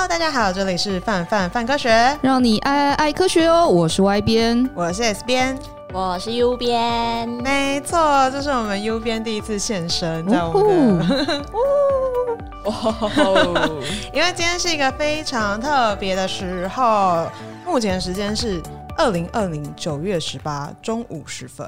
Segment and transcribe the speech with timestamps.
[0.00, 3.66] Hello，大家好，这里是范范范科学，让你爱爱爱科学哦。
[3.66, 5.58] 我是 Y 编，我是 S 编，
[5.92, 7.28] 我是 U 编。
[7.28, 11.44] 没错，这是我们 U 编第一次现身在我们的。
[12.62, 13.82] 哦，
[14.14, 17.26] 因为今天是一个非常特别的时候，
[17.66, 18.62] 目前时间是
[18.96, 21.66] 二零二零九月十八中午时分。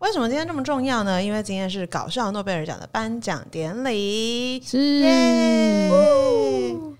[0.00, 1.22] 为什么今天这么重要呢？
[1.22, 4.60] 因为今天是搞笑诺贝尔奖的颁奖典礼。
[4.66, 5.04] 是，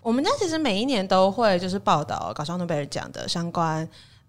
[0.06, 3.86] 我们家其实每一年都会就是报道搞笑诺贝尔奖的相关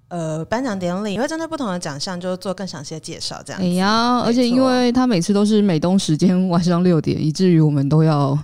[0.08, 3.44] 呃颁奖典礼，也会针对不同的奖项就做更详细的介绍。
[3.45, 3.67] 这样子。
[3.67, 8.36] 哎呀，而且因为他每次都是美东时间晚上六点，以至于我们都要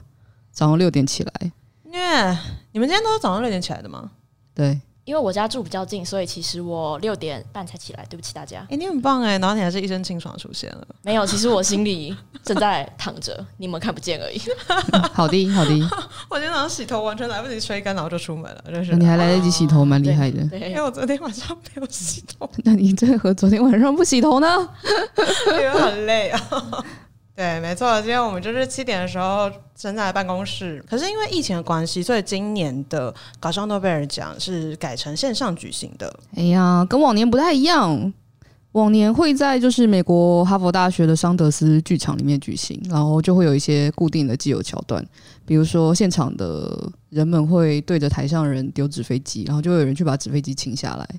[0.51, 1.51] 早上六点起来。
[1.85, 2.37] 因为
[2.71, 4.11] 你们今天都是早上六点起来的吗？
[4.53, 4.79] 对。
[5.05, 8.05] 因为我家住比较近，所以其实我六点半才起来。
[8.09, 8.65] 对不起大家。
[8.69, 10.87] 哎，你很棒哎，然后你还是一身清爽出现了。
[11.01, 14.39] 没有，其实我心里正在躺着，你们看不见而已。
[15.13, 15.71] 好的，好的。
[16.29, 18.63] 我今天早上洗头完全来不及吹干，然后就出门了。
[18.71, 20.45] 就是你还来得及洗头，蛮厉害的。
[20.47, 22.49] 对，因为我昨天晚上没有洗头。
[22.63, 24.69] 那你这和昨天晚上不洗头呢？
[25.47, 26.39] 因为很累啊。
[27.35, 36.15] 对，没错，今天我们就是七点的时候正在办公室，可是因为疫情的关系，所以今年的搞笑诺贝尔奖是改成线上举行的。
[36.35, 38.13] 哎呀，跟往年不太一样，
[38.73, 45.03] 往年会在就是美国哈佛大学的桑德斯剧场里面举行，然后就会有一些固定的既有桥段，
[45.43, 51.09] 比如说现场的人们会对着台上人丢纸飞机，然后就会有人去把纸飞机清下来，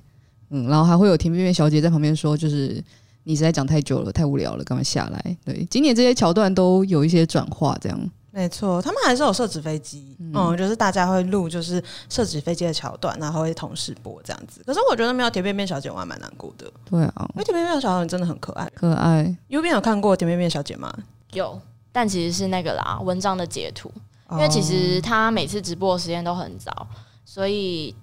[0.51, 2.81] 嗯，然后还会有甜面面小姐在旁边说，就是。
[3.27, 5.37] 你实在讲太久了，太无聊了，干嘛下来？
[5.43, 8.79] 对，今年这些桥段都有一些转化，这样没错。
[8.81, 14.61] 他们还是有设置飞机，嗯，嗯，就是大家会录，就是设置飞机的桥段，然后会同时播这样子。
[14.63, 16.71] 可是我觉得没有甜面面小姐，我还蛮难过的。
[16.87, 19.35] 对啊，因为甜面面小姐真的很可爱，可爱。
[19.47, 20.93] 右边有看过甜面面小姐吗？
[21.33, 21.59] 有，
[21.91, 23.91] 但其实是那个啦，文章的截图。
[24.31, 26.87] 因为其实她每次直播的时间都很早，
[27.25, 27.95] 所以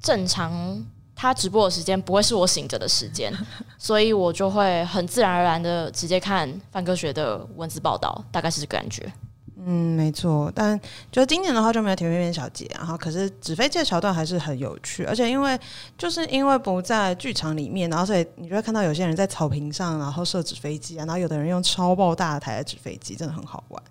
[0.00, 0.84] 正常。
[1.20, 3.32] 他直播的时间不会是我醒着的时间，
[3.76, 9.12] 所以我就会很自然而然的直接看范科学的文字报道，大概是这个感觉。
[9.66, 10.50] 嗯，没错。
[10.54, 10.80] 但
[11.10, 15.58] 就今年的话就没有甜面面小姐，然后可是纸飞机的桥段还是很有趣，而且因为
[15.98, 23.82] 就是因为不在剧场里面，然后所以你就会看到有些人在草坪上，然后射纸飞机啊，然后有的人用超爆大台的纸飞机，真的很好玩。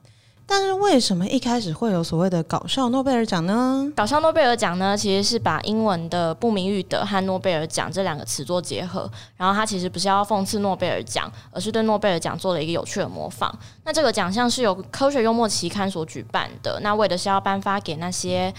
[0.50, 3.92] 但是为什么一开始会有所谓的搞笑诺贝尔奖呢？
[3.94, 13.54] 搞笑诺贝尔奖呢，其实是把英文的不名誉的和诺贝尔奖这两个词做结合，然后它其实不是要讽刺诺贝尔奖，而是对诺贝尔奖做了一个有趣的模仿。
[13.84, 18.54] 那这个奖项是由科学幽默期刊所举办的，那为的是要颁发给那些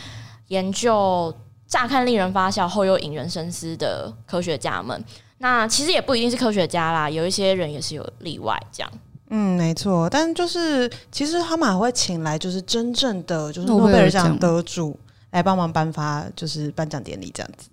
[0.49, 1.35] 研究
[1.67, 5.03] 乍看令人发笑后又引人深思的科学家们。
[5.39, 8.93] 那其实也不一定是科学家啦，有一些人也是有例外这样。
[9.31, 14.99] 嗯，没错，但就是其实他们还会请来就是真正的就是诺贝尔奖得主
[15.31, 17.69] 来帮忙颁发就是颁奖典礼这样子。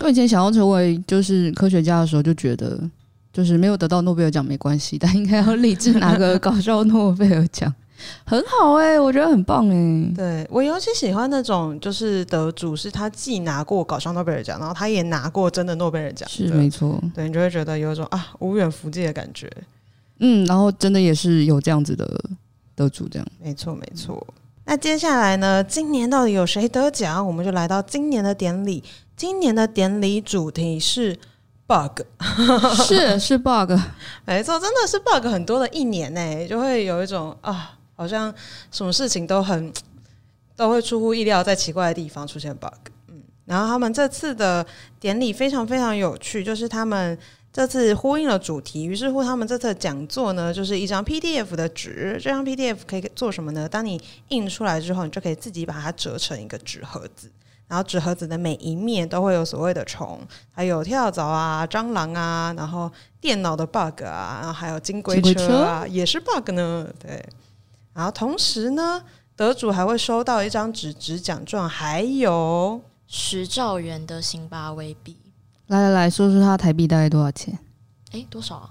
[0.00, 2.78] 我以前想要成为就是科学家的时候，就觉得
[3.32, 7.74] 就是没有得到诺贝尔奖没关系， 但应该要立志拿个搞笑诺贝尔奖，
[8.24, 10.12] 很好哎、欸，我觉得很棒哎、欸。
[10.14, 17.02] 对，我尤其喜欢那种就是得主是他既拿过搞笑诺贝尔奖，然后他也拿过真的诺贝尔奖，是没错。
[17.14, 19.50] 对，你就会觉得有一种啊无远弗届的感觉。
[20.20, 22.06] 嗯，然后真的也是有这样子的
[22.74, 24.26] 得主，这样没错没错。
[24.64, 25.64] 那接下来呢？
[25.64, 27.26] 今年到底有谁得奖？
[27.26, 28.84] 我们就来到今年的典礼。
[29.16, 31.16] 今年的典礼主题是
[31.66, 32.02] bug，
[32.84, 33.72] 是是 bug，
[34.26, 38.32] 没错，真的是 bug 很多的一年呢，就会有一种啊，好像
[38.70, 39.72] 什么事情都很
[40.54, 42.90] 都会出乎意料，在奇怪的地方出现 bug。
[43.08, 44.66] 嗯，然后他们这次的
[45.00, 47.18] 典礼非常非常有趣，就是他们。
[47.52, 52.18] 这次呼应了主题，于是乎他们这次讲座呢，就是一张 PDF 的纸。
[52.22, 53.68] 这张 PDF 可以做什么呢？
[53.68, 57.30] 当你印出来之后，你就可以自己把它折成一个纸盒子。
[57.66, 60.20] 然后纸盒子的每一面都会有所谓的虫，
[60.52, 66.88] 还有跳蚤啊、蟑螂啊，然后电脑的 bug 啊，然后还有金龟车啊，也是 bug 呢。
[66.98, 67.22] 对。
[67.92, 69.02] 然后同时呢，
[69.36, 75.18] 得主还会收到一张纸质奖状，还有十兆元的辛巴威币。
[75.68, 77.58] 来来来说说他台币大概多少钱？
[78.12, 78.70] 哎，多少啊？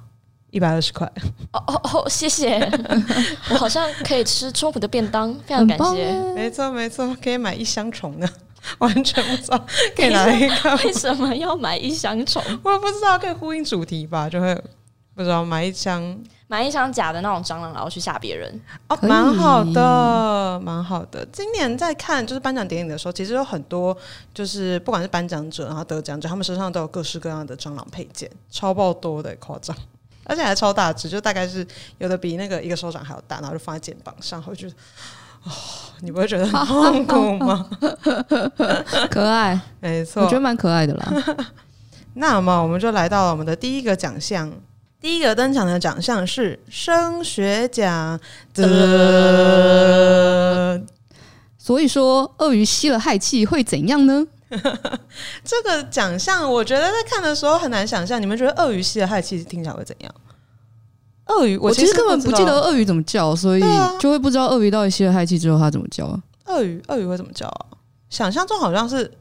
[0.50, 1.06] 一百二十块。
[1.52, 2.60] 哦哦哦，谢谢。
[3.52, 6.12] 我好像可以吃中午的便当，非常感谢。
[6.34, 8.28] 没错没错，可以买一箱虫呢，
[8.80, 9.66] 完全不知道
[9.96, 10.76] 可以拿一个。
[10.84, 12.42] 为什么要买一箱虫？
[12.64, 14.28] 我也不知道，可以呼应主题吧？
[14.30, 14.60] 就会
[15.18, 16.16] 不知道买一箱。
[16.50, 21.28] 买一箱假的那种蟑螂，然后去吓别人哦，蛮好的，蛮好的。
[21.34, 23.98] 今年在看就是颁奖典礼的时候，其实有很多
[24.34, 29.76] 就是不管是颁奖者，然后得奖者，他们身上都有各式各样的蟑螂配件，超爆多的，夸张，
[30.24, 31.68] 而且还超大只，就大概是
[31.98, 34.74] 有的比那个一个手掌还要大，然后就放在肩膀上，我觉得
[35.44, 35.52] 哦，
[36.00, 37.70] 你不会觉得很痛苦吗？
[39.12, 41.14] 可爱，没错，我觉得蛮可爱的啦。
[42.16, 44.50] 那么我们就来到了我们的第一个奖项，
[45.00, 48.20] 第一个登场的奖项是升学奖
[48.54, 48.68] 的。
[51.58, 54.26] 所以说，鳄鱼吸了氦气会怎样呢？
[55.44, 58.22] 这个奖项，我觉得在看的时候很难想象。
[58.22, 60.16] 你们觉得鳄鱼吸了氦气听起来会怎样？
[61.26, 63.64] 鳄鱼，我其实根本不记得鳄鱼怎么叫，所以
[64.00, 66.18] 就会不知道鳄鱼到底吸了氦气之后它怎么叫啊？
[66.46, 67.66] 鳄鱼，鳄鱼会怎么叫啊？
[68.10, 69.12] 想象中好像是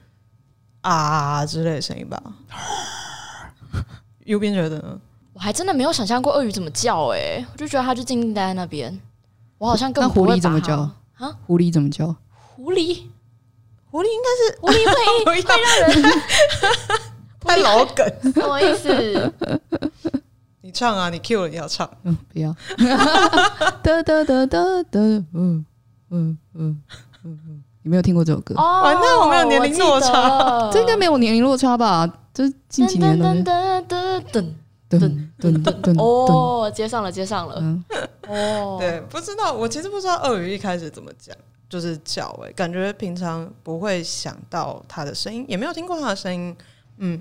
[0.82, 2.22] 啊之类的声音吧。
[4.24, 5.00] 右边觉得呢？
[5.36, 8.98] 我还真的没有想象过鳄鱼怎么叫，哎，我就觉得它就静静待在那边。
[9.58, 10.28] 我好像根本不会。
[10.28, 10.76] 那狐狸怎么叫
[11.18, 11.36] 啊？
[11.46, 12.06] 狐狸怎么叫？
[12.54, 13.02] 狐狸，
[13.90, 16.20] 狐狸应该是狐狸会会让人
[17.40, 19.32] 太老梗，什么意思？
[20.62, 22.56] 你唱啊，你 Q 了，你要唱，嗯，不要。
[23.82, 25.66] 哒哒哒哒哒，嗯嗯
[26.10, 26.80] 嗯嗯
[27.24, 28.54] 嗯，你没有听过这首歌？
[28.56, 32.10] 哦，那我没有年龄落差，这应该没有年龄落差吧？
[32.32, 33.26] 这是近几年的。
[33.26, 34.44] 噔噔噔
[34.88, 34.98] 噔
[35.38, 37.82] 噔噔噔，哦，接上了，接上了。
[38.28, 41.34] 哦，对，不知道，我其实不知道鳄鱼一开始怎么讲。
[41.68, 46.56] 就是叫诶、欸，感觉平常不会想到它的声音，也没有听过它的声音。
[46.98, 47.20] 嗯，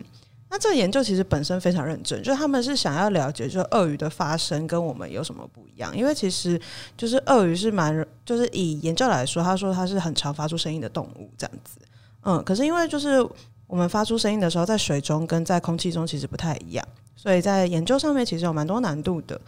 [0.52, 5.98] 那这个研究其实本身非常认真，就是他们是想要了解，就是鳄鱼的发声跟我们有什么不一样。
[5.98, 6.62] 因为其实
[6.96, 11.80] 就是鳄鱼是蛮，就是以研究来说，他说它是很常发出声音的动物这样子。
[12.22, 13.20] 嗯，可是因为就是
[13.66, 19.40] 我们发出声音的时候，在水中跟在空气中其实不太一样，所以在研究上面其实有蛮多难度的。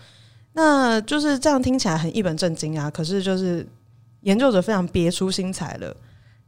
[0.54, 3.68] 那就是这样听起来很一本正经啊，可是就是。
[4.22, 5.96] 研究者非常别出心裁了，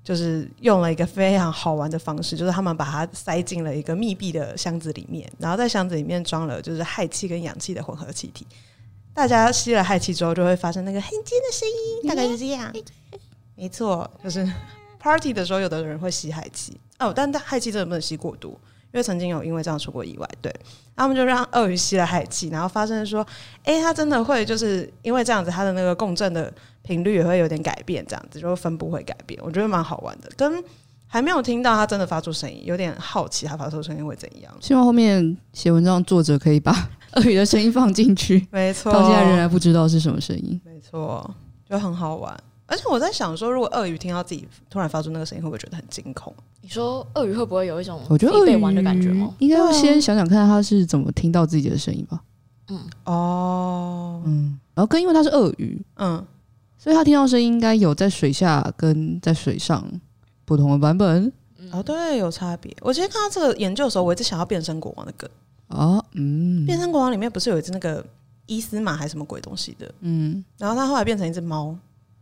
[0.03, 8.45] 就是用了一个非常好玩的方式，就是他们把它塞进了一个密闭的箱子里面，然后在箱子里面装了就是氦气跟氧气的混合气体。
[9.13, 12.73] 大家吸了氦气之后，就会发生那个很尖的声音，大概是这样。
[13.55, 14.51] 没错，就是
[14.99, 18.59] party 的时候，有的人会吸氦气哦，但氦气真的不能吸过多，
[18.91, 20.29] 因为曾经有因为这样出过意外。
[20.41, 20.53] 对，
[20.95, 23.25] 他们就让鳄鱼吸了氦气，然后发生说，
[23.63, 26.51] 哎、欸，它真的会就是因为这样子，它的那个共振的。
[26.81, 30.31] 频率也会有点改变，这样子就分布会改变，我觉得蛮好玩的。
[30.35, 30.63] 跟
[31.05, 34.51] 还没有听到它真的发出声音，有点好奇它发出声音会怎样。
[34.59, 38.47] 希望后面写文章作者可以把鳄鱼的声音放进去。
[38.49, 40.59] 没错，到现在仍然不知道是什么声音。
[40.65, 41.29] 没错，
[41.69, 42.35] 就很好玩。
[42.69, 46.33] 而且我在想说，如果鳄鱼听到自己突然发出那个声音，会不会觉得很惊恐？
[46.61, 49.33] 你说鳄鱼会不会有一种我觉得被玩的感觉吗？
[49.39, 52.21] 应该要先想想看它是怎么听到自己的声音吧。
[52.69, 56.25] 嗯，哦，嗯，然后跟因为它是鳄鱼，嗯。
[56.81, 59.85] 所以它听到声音应该有在水下跟在水上
[60.45, 61.29] 不同的版本。
[61.73, 62.73] 哦，对，有差别。
[62.79, 65.29] 我其实看到这个研究的时候，我一直想要变身国王的梗。
[65.67, 68.01] 哦，嗯，变身国王里面不是有一只那个
[68.45, 69.93] 伊斯玛还是什么鬼东西的？
[69.99, 71.75] 嗯，然后它后来变成一只猫，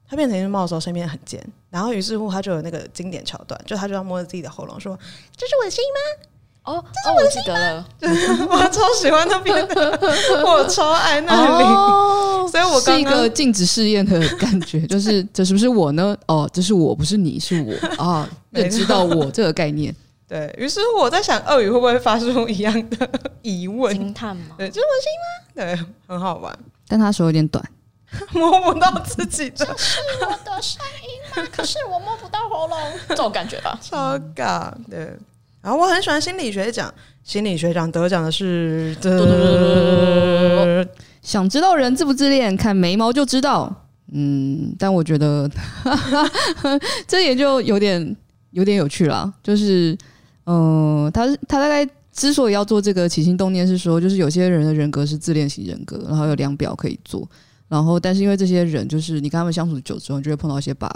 [0.09, 4.97] 他变成一只猫的时候声音很尖，然后于是乎他就有那个经典桥段，就他就要摸着自己的喉咙说
[5.35, 6.27] ：“这是我的声音吗？”
[6.67, 7.87] 哦，这是我记得了，
[8.49, 9.99] 我超喜欢那边的，
[10.45, 16.17] 我超爱那里，哦、 所以我刚刚是一个镜子试验的感觉，就是 这是不是我呢？
[16.27, 19.95] 哦，这是我，不是你，是我啊，认知到我这个概念。
[20.27, 23.09] 对，于是我在想，鳄鱼会不会发出一样的
[23.43, 23.93] 疑问？
[23.93, 24.55] 惊叹吗？
[24.57, 25.85] 对，这是我的声音吗？
[25.85, 27.63] 对，很好玩，但他手有点短，
[28.31, 31.49] 摸不到自己的，这是我的声音吗？
[31.51, 32.77] 可是我摸不到喉咙，
[33.09, 35.11] 这种感觉吧，超尬，对。
[35.61, 36.93] 然后我很喜欢心理学奖，
[37.23, 38.95] 心理学奖得奖的是，
[41.21, 43.83] 想知道人自不自恋，看眉毛就知道。
[44.13, 45.49] 嗯，但我觉得
[47.05, 48.15] 这也就有点
[48.51, 49.29] 有点有趣了。
[49.43, 49.97] 就是，
[50.45, 57.27] 嗯、呃，他他大概之所以要做这个起心动念是说，就是有些人的人格是自恋型人格，然后有量表可以做，
[57.67, 60.89] 然后但是因为这些人就是你跟他们相处久之后，你就会碰到一些 bug。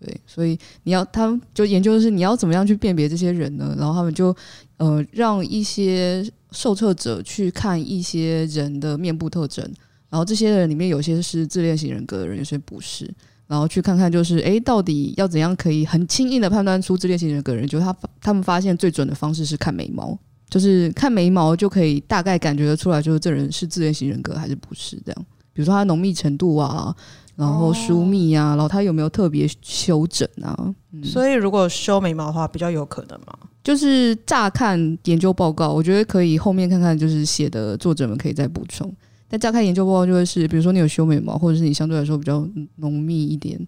[0.00, 3.74] 对，所以你要他们就研究的是你要怎么样去辨别这些人呢？
[3.78, 4.36] 然后他们就
[4.76, 9.64] 呃让一些受测者去看一些人的面部特征，
[10.10, 13.10] 然后这些人里面有些是自恋型人格的人，有些不是，
[13.46, 17.66] 然后去看看就是诶，到底要怎样可以很轻易的判断出自恋型人格人？
[17.66, 20.18] 就是他他们发现最准的方式是看眉毛，
[20.50, 25.26] 就是看眉毛就可以大概感觉得出来，就是这人是自恋型人格还是不是这样。
[25.54, 26.94] 比如说它浓密程度啊。
[27.36, 30.56] 然后疏密呀、啊，然后它有没有特别修整啊？
[30.92, 33.36] 嗯、所以如果修眉毛的话，比较有可能嘛。
[33.64, 38.88] 就是乍看研究报告，我觉得可以后面看看，就是写的作者们可以再补充。
[39.26, 43.58] 但乍看研究报告就会是，比如说你有修眉毛，或者是你相对来说比较浓密一点，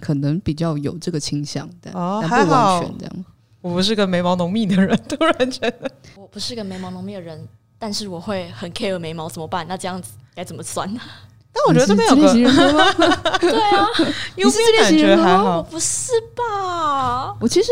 [0.00, 1.94] 可能比较有这个倾向但。
[1.94, 3.24] 哦，还不完全这样。
[3.60, 7.46] 我不是个眉毛浓密的人，突然觉得我不是个眉毛浓密的人，
[7.78, 9.64] 但是我会很 care 眉毛怎么办？
[9.68, 11.00] 那这样子该怎么算呢？
[11.54, 12.32] 但我觉得这边有个，
[13.40, 13.86] 对啊，
[14.36, 17.36] 右边感觉还好，不是吧？
[17.40, 17.68] 我其实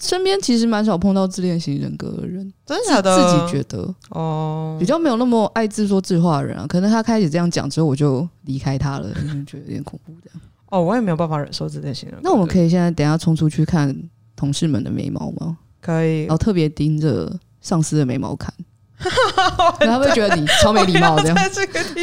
[0.00, 3.16] 身边其实蛮少碰到自恋型人格的人，真的假的？
[3.16, 6.66] 自己觉得哦，比较没有那么爱自说自话的人啊。
[6.66, 10.40] 可能他开始这样讲之后，我就离开他了，因为觉得有点恐怖这样。
[10.70, 12.22] 哦，我也没有办法忍受自恋型人格。
[12.24, 13.94] 那我们可以现在等一下冲出去看
[14.34, 15.58] 同事们的眉毛吗？
[15.80, 18.52] 可以，然后特别盯着上司的眉毛看。
[19.80, 21.36] 然后他会觉得你超没礼貌这样，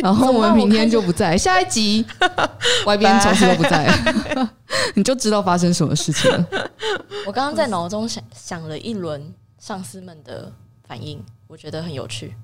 [0.02, 2.06] 然后我们明天就不在，下一集
[2.86, 3.88] 外边从此都不在，
[4.96, 6.46] 你就知道发生什么事情了。
[7.26, 10.52] 我刚刚在脑中想想了一轮上司们的
[10.88, 12.36] 反应，我觉得很有趣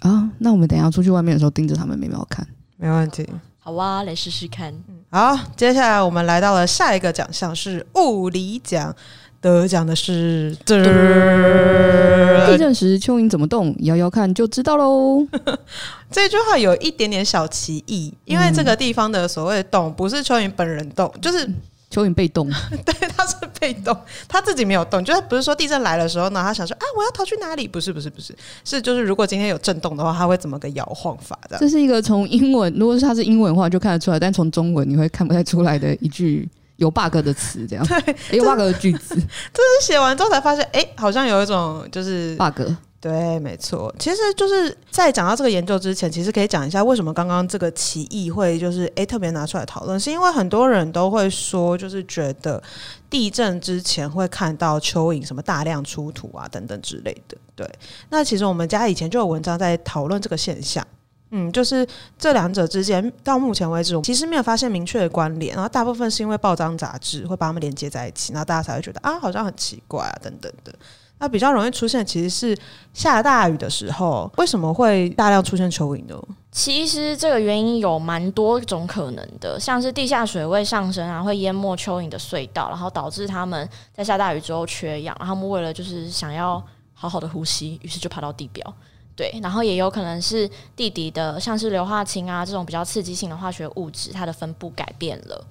[0.00, 0.28] 啊。
[0.38, 3.26] 那我们等一下出去外面的时候盯着他们眉毛看，没问题。
[3.58, 4.74] 好啊，来试试看。
[5.10, 8.94] 好，接下来我们来到了下一个奖项是物理奖。
[9.42, 13.74] 得奖的是，地震时蚯蚓怎么动？
[13.80, 15.26] 摇摇看就知道喽。
[16.12, 21.44] 这句话有一点点小歧义，因为这个地方的所谓动，不是蚯蚓本人动，就是
[21.90, 22.48] 蚯蚓被动。
[22.86, 23.96] 对，它是被动，
[24.28, 25.04] 它自己没有动。
[25.04, 27.66] 就是不是说地震来的时候呢，它想说啊，我要逃去哪里？
[27.66, 28.32] 不是，不是，不是，
[28.64, 31.58] 是就是如果今天有震动的话，它会怎么个摇晃法的？
[31.58, 36.48] 这是一个从英文，如果是它是英文的话就看得出来，但从中文你会看不太出来的一句。
[36.82, 39.14] 有 bug 的词，这样对，有 bug 的句子，
[39.54, 42.60] 这是写完之后才发现，哎、欸，好像有一种就是 bug。
[43.00, 43.92] 对，没错。
[43.98, 52.62] 其实就是在讲到这个研究之前，其实可以讲一下为什么刚刚这个歧义会就是哎、欸、特别拿出来讨论，是因为很多人都会说，就是觉得
[53.10, 57.36] 地震之前会看到蚯蚓什么大量出土啊等等之类的。
[57.56, 57.68] 对，
[58.10, 60.86] 那其实我们家以前就有文章在讨论这个现象。
[61.34, 61.86] 嗯，就是
[62.18, 65.54] 这两者之间，到目前为止，我其实没有发现明确的关联。
[65.54, 70.72] 然后大部分是因为报章杂志会把它们连接在一起，然后大家才会觉得啊，好像很奇怪啊，等等的。
[71.18, 72.58] 那比较容易出现，其实是
[72.92, 76.20] 下大雨的时候，为什么会大量出现蚯蚓呢？
[76.50, 86.62] 其实这个原因有蛮多种可能的，像是地下水位上升啊，会淹没蚯蚓的隧道，然后导致它们在下大雨之后缺氧，然后他们为了就是想要
[86.92, 88.74] 好好的呼吸，于是就爬到地表。
[89.14, 95.44] 对，然后也有可能是地底的，像是硫化氢啊这种比较刺激性的化学物质，它的分布改变了。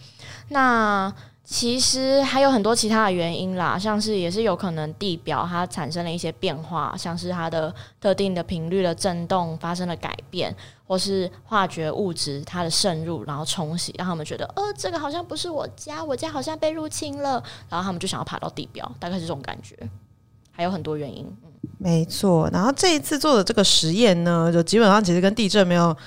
[0.50, 1.14] 那
[1.44, 10.56] 其实还有很多其他的原因啦，像是也是有可能地表它产生了一些变化，像是它的特定的频率的震动发生了改变，
[10.88, 19.76] 或是化学物质它的渗入然后冲洗，让他们觉得，呃，这个好像不是我家，我家好像被入侵了，然后他们就想要爬到地表，大概是这种感觉。
[20.52, 21.26] 还有很多原因。
[21.84, 25.98] 没错，然后这一次做的这个实验呢，就基本上其实跟地震没有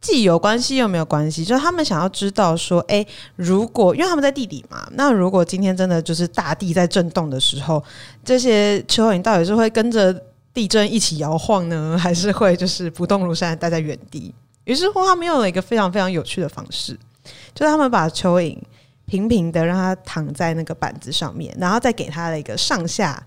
[0.00, 7.82] 既有关系又没有关系，就是他们想要知道说，诶，如果因为他们在地底嘛，那如果今天真的就是大地在震动的时候，
[8.24, 10.14] 这些蚯蚓到底是会跟着
[10.54, 14.32] 地震一起摇晃呢， 还是会就是不动如山待在原地？
[14.62, 16.96] 于是乎，他们用了一个非常非常有趣的方式，
[17.52, 18.56] 就是他们把蚯蚓
[19.06, 23.20] 平平的让它躺在那个板子上面，然后再给它的一个上下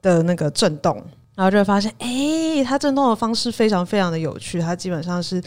[0.00, 1.04] 的那个震动。
[1.34, 4.60] 然后就会发现，哎、它震动的方式非常非常的有趣。
[4.60, 5.42] 它基本上是，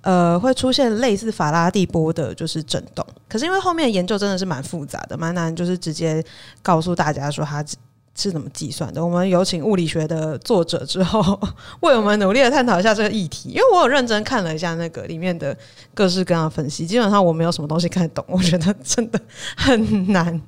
[0.00, 3.04] 呃，会出现类似法拉第波的，就是震动。
[3.28, 6.24] 可是因为后面研究真的是蛮复杂的，蛮难，就是直接
[6.62, 7.64] 告诉大家说它
[8.14, 9.04] 是怎么计算的。
[9.04, 11.40] 我们有请物理学的作者之后，
[11.80, 13.48] 为我们努力的探讨一下这个议题。
[13.48, 15.56] 因为我有认真看了一下那个里面的
[15.92, 19.20] 各式各样的分析，基本上我没有什么东西看得懂，我觉得真的
[19.56, 20.40] 很难。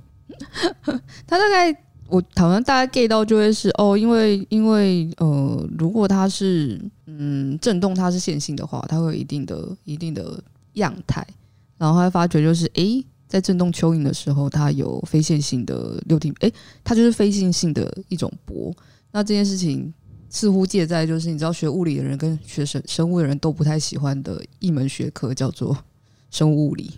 [1.27, 1.77] 他大概。
[2.15, 10.41] 我好像大家 get 到就会是哦，因为因为呃，如果它是嗯震动，它是线性的话，它会有一定的一定的
[10.75, 11.27] 样态，
[11.77, 16.53] 然后他发觉就是诶，在震动蚯蚓的时候，它有非线性的六体，诶，
[16.85, 18.73] 它就是非线性的一种波。
[19.11, 19.93] 那这件事情
[20.31, 25.77] 似乎借在就是你知道学物理的人跟学生生物的人都不太喜欢的一门学科叫做
[26.31, 26.93] 生物物理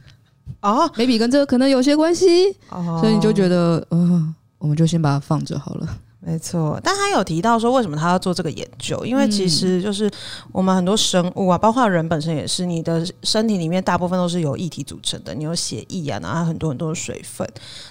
[0.61, 2.27] 哦，maybe 跟这个可能有些关系
[2.69, 4.13] 哦，所以你就觉得嗯。
[4.13, 4.35] 呃
[4.67, 5.89] 我们就先把它放着好了。
[6.19, 9.07] 没错，但他有提到说，为什么他要做这个研究？
[9.07, 10.11] 因为其实就是
[10.51, 17.49] 我们很多生物啊，包括人本身也是，你的身体里面大部分都是由液体组成的，你有血液啊，然后很多很多的水分，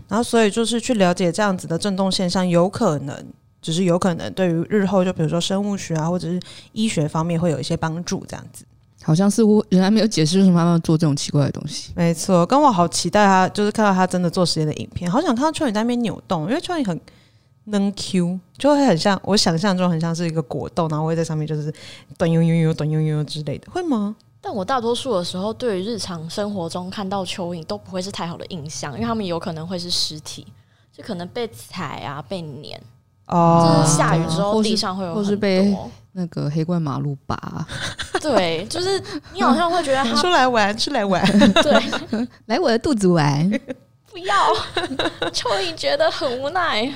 [0.09, 3.15] 然后所以就是去了解这样子的震动现象，有可能
[3.61, 6.37] 只是有可能对于日后就比如说生物学啊，或者是
[6.73, 8.65] 医学方面会有一些帮助，这样子。
[9.05, 11.91] 好像似乎仍然没有解释为什么他们做这种奇怪的东西。
[11.95, 16.99] 没错，跟我好期待他，就是看到他真的做实验的影片，好想看到蚯蚓在那边扭动，因为蚯蚓很
[17.65, 21.71] 能 Q，就会很像我想象中很像是一个果冻，然后会在上面就是
[22.17, 24.15] 短悠悠悠、短悠悠之类的，会吗？
[24.41, 30.45] 但我大多数的时候，对于日常生活中看到蚯蚓都不会是太好的印象，因为他们有可能会是尸体，
[30.91, 32.81] 就可能被踩啊、被碾。
[33.27, 35.75] 哦，就是下雨之后地上会有，或是被
[36.13, 37.37] 那个黑冠马路拔。
[38.21, 39.01] 对，就是
[39.33, 41.23] 你好像会觉得他 出来玩，出来玩，
[41.61, 43.49] 对， 来我的肚子玩，
[44.11, 44.53] 不要，
[45.31, 46.91] 蚯蚓觉得很无奈。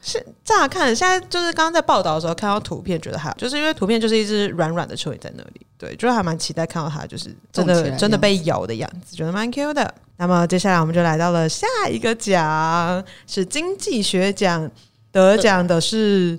[0.00, 9.92] 是乍看，现在就是刚刚在报道的时候看到图片，觉得还就是因为图片就是一只软软的蚯蚓在那里，对，就是还蛮期待看到它就是真的真的被咬的样子，觉得蛮 Q 的。
[10.16, 14.70] 那么接下来我们就来到了下一个奖，是经济学奖，
[15.18, 16.38] 得奖的是。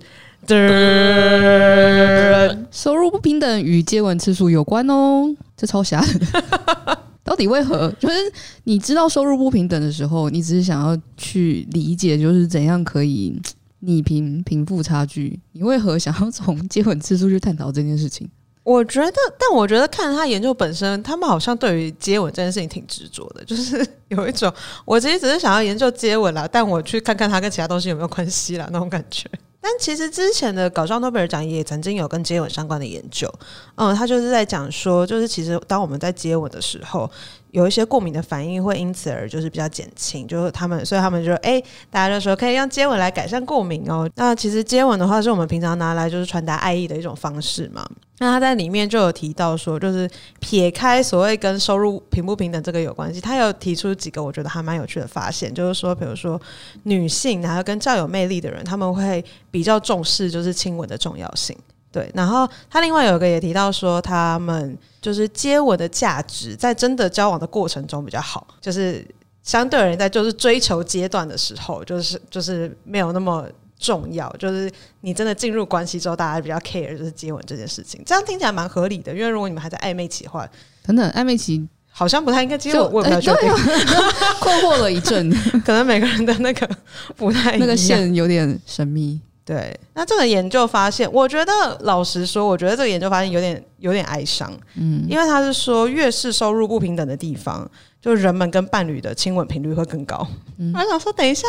[2.71, 6.97] 收入不平等与接吻次数有关哦，这超瞎的。
[7.23, 7.93] 到底为何？
[7.99, 8.15] 就是
[8.63, 13.39] 你知道收入不平等的时候，你只是想要去理解，就是怎样可以
[13.81, 15.39] 逆平贫富差距。
[15.51, 18.27] 你为何想要从接吻次数去探讨这件事情？
[18.69, 24.53] 我觉得，但我觉得看他研究本身，他们好像对于接吻这件事情挺执着的，就是 有一种
[24.85, 29.27] 我其实只是想要研究接吻啦，但我去看看他跟其他东西有没有关系啦，那种感觉。
[29.61, 33.27] 但其实之前的搞笑诺贝尔奖也曾经有跟接吻相关的研究，
[33.75, 37.09] 嗯，他就是在讲说，就是其实当我们在接吻的时候，
[37.51, 44.09] 有一些过敏的反应会因此而就是比较减轻，就是他们，所以他们就哎、欸，大家就说可以用接吻来改善过敏哦。
[44.15, 47.87] 那其实接吻的话，是我们平常拿来就是传达爱意的一种方式嘛。
[48.19, 56.39] 那他在里面就有提到说，就是撇开所谓跟收入平不平等这个有关系，他有提出几个我觉得还蛮有趣的发现，就是说，比如说
[56.83, 61.57] 女性然后跟较有魅力的人，他们会比较重视就是亲吻的重要性。
[61.91, 69.03] 对，然后他另外有一个也提到说，他们就是接吻的价值在真的交往的过程中比较好，就是
[69.41, 73.47] 相对而言在就是追求阶段的时候，就是就是没有那么
[73.79, 74.29] 重要。
[74.37, 77.99] 就是你真的进入关系之后，大家比较 care 就是接吻这件事情。
[78.05, 80.47] 这样听起来蛮合理的，因为如果你们还在暧昧期的话，
[80.83, 83.49] 等等，暧昧期好像不太应该接吻，我也不太确定，
[84.39, 85.27] 困惑了一阵，
[85.65, 86.69] 可能每个人的那个
[87.15, 89.19] 不太那个线有点神秘。
[89.49, 97.67] 对，那这个研究发现，我觉得老实说，我觉得这个研究发现有点有点哀伤，嗯，因为他是说，越是收入不平等的地方，
[97.99, 100.27] 就人们跟伴侣的亲吻频率会更高。
[100.59, 101.47] 嗯，我想说，等一下，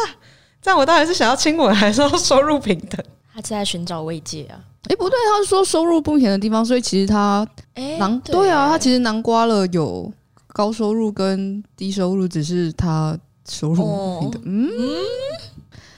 [0.62, 2.98] 这样我到底是想要亲吻，还是要收入平等？
[3.35, 4.57] 他是在寻找慰藉啊？
[4.88, 10.11] 哎，不对，他是说收入不平等的地方，所以其实他，哎，南对啊，他其实南瓜了有
[10.55, 13.14] 高收入跟低收入，只是他
[13.46, 14.42] 收入不平等。
[14.46, 14.70] 嗯，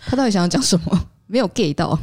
[0.05, 1.01] 他到底想要讲什么？
[1.33, 1.99] 没有 get 到。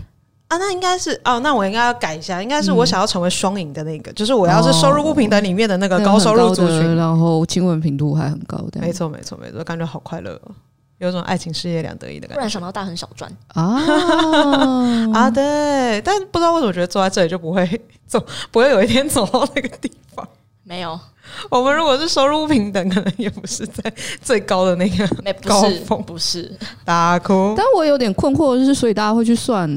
[0.48, 10.42] 啊，那应该是哦，那我应该要改一下，应该是我想要成为双赢的那个，嗯、就是我要是收入不平等里面的那个高收入族群，然后亲吻频度还很高的，没错没错没错，感觉好快乐，
[10.98, 12.34] 有种爱情事业两得意的感觉。
[12.34, 13.80] 突然想到大亨小赚啊。
[15.14, 20.28] 啊，对，但不知道为什么觉得坐在这里就不会走，不会有一天走到那个地方。
[20.70, 21.00] 没有，
[21.50, 25.08] 我们如果是收入不平等，可能也不是在最高的那个
[25.44, 26.56] 高峰，不是
[26.86, 27.56] 大哭。
[27.58, 29.68] 但我有点困惑，就是所以大家会去算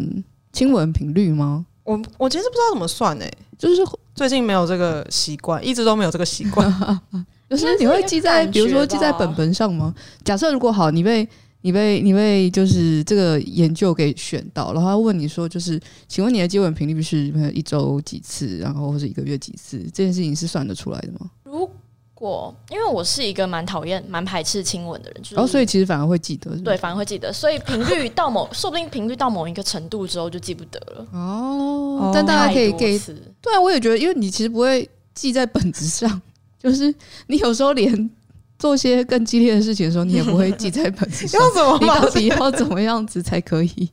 [0.52, 1.64] 亲吻频率吗？
[1.84, 3.82] 我我其实不知道怎么算诶、欸，就是
[4.14, 6.70] 最近没有这个习惯，一直都没有这个习惯。
[7.48, 9.94] 就是你会记在，比如说记在本本上吗？
[10.22, 11.26] 假设如果好，你被。
[11.62, 19.78] 你被你被就是这个研究给选到，然后他问你说，就是请问你的接吻频率是一周几次，然后或者一个月几次？
[19.94, 21.30] 这件事情是算得出来的吗？
[21.44, 21.70] 如
[22.14, 26.62] 果因为我是一个蛮讨厌、蛮排斥亲吻的人，就是、然后所以其实反而会记得是是？
[26.62, 27.32] 对，反而会记得。
[27.32, 31.06] 所以频率到某， 说不定频率到某一个程度之后就记不得了。
[31.12, 32.98] 哦，但大家可以给
[33.40, 36.20] 对啊，我也觉得，因为你其实不会记在本子上，
[36.58, 36.92] 就是
[37.28, 38.10] 你有时候连。
[38.62, 41.40] 做些更激烈的事情的时候，你也不会记在本子上。
[41.42, 41.78] 要怎么？
[41.80, 43.90] 你到底要怎么样子才可以记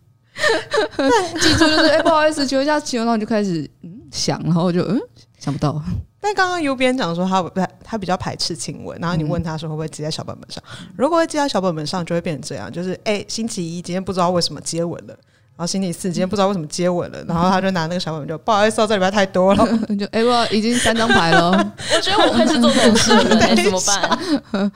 [1.58, 1.66] 住？
[1.66, 5.00] 就是哎、欸，不好意思，求一下请问，然后你就开始嗯想，然后就嗯
[5.40, 5.84] 想不到。
[6.22, 7.50] 但刚刚右边讲说他不
[7.84, 10.64] 他比较排斥亲吻，然后你问他说会不会记在小本本上？
[10.96, 15.18] 如果会记在小本本上，就会变成这样，就是哎、欸，星期一今天不知道为什么接吻了。
[15.60, 19.68] 然后星期四今天不知道为什么接吻了，然后他就拿那个小本本就不好意思，这里边太多了，
[20.00, 21.52] 就哎我已经三张牌了。
[21.94, 24.72] 我觉得我会是做这种事的人， 怎么办？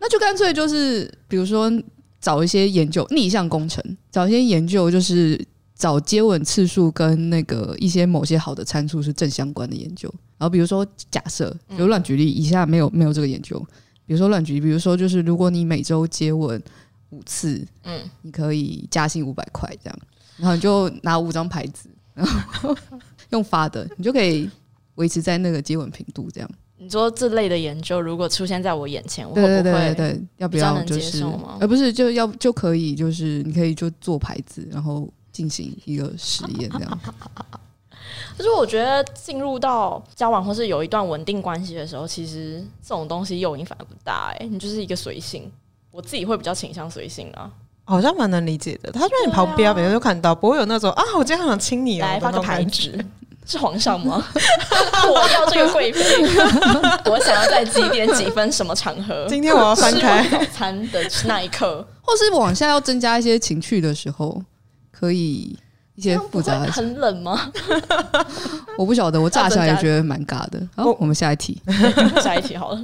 [0.00, 1.70] 那就干脆就是比如说
[2.20, 5.40] 找一些研究逆向工程，找一些研究就是
[5.76, 10.12] 找接吻次数跟那个一些某些好的参数是正相关的研究。
[10.36, 13.56] 然后比如说假设，比如乱举例，以下没有没有这个研究。
[14.04, 16.60] 比如说乱举例，比如说就是如果你每周接吻
[17.10, 19.96] 五次，嗯，你可以加薪五百块这样。
[20.36, 22.76] 然后你就拿五张牌子，然后
[23.30, 24.48] 用发的，你就可以
[24.96, 26.50] 维持在那个接吻频度这样。
[26.76, 31.24] 你说这类的研究如果出现在我眼前，我会不会对要不要就是？
[31.60, 37.00] 而不是就要就可以就是你可以就做牌子，然后进行一个实验这样。
[38.36, 45.50] 就是我觉得进入到交往或是有一段稳定关系的时候，其实这种东西诱因反而不大哎、欸，你就是一个随性。
[45.90, 47.50] 我自己会比较倾向随性啊。
[47.84, 53.04] 好像蛮能理解的，他在你旁边，每天都看到，不会有那种啊，我今天很想亲你哦，来发个牌子，
[53.46, 54.24] 是皇上吗？
[55.06, 56.00] 我要这个贵妃，
[57.10, 59.26] 我想要在几点几分什么场合？
[59.28, 64.42] 今天我要翻开早餐的那一刻，或是往下要增加一些情趣的时候，
[64.90, 65.54] 可以
[65.94, 66.72] 一些复杂的。
[66.72, 67.52] 很冷吗？
[68.78, 70.66] 我不晓得，我乍想也觉得蛮尬的。
[70.74, 71.60] 好，我们下一题，
[72.22, 72.82] 下一题好了。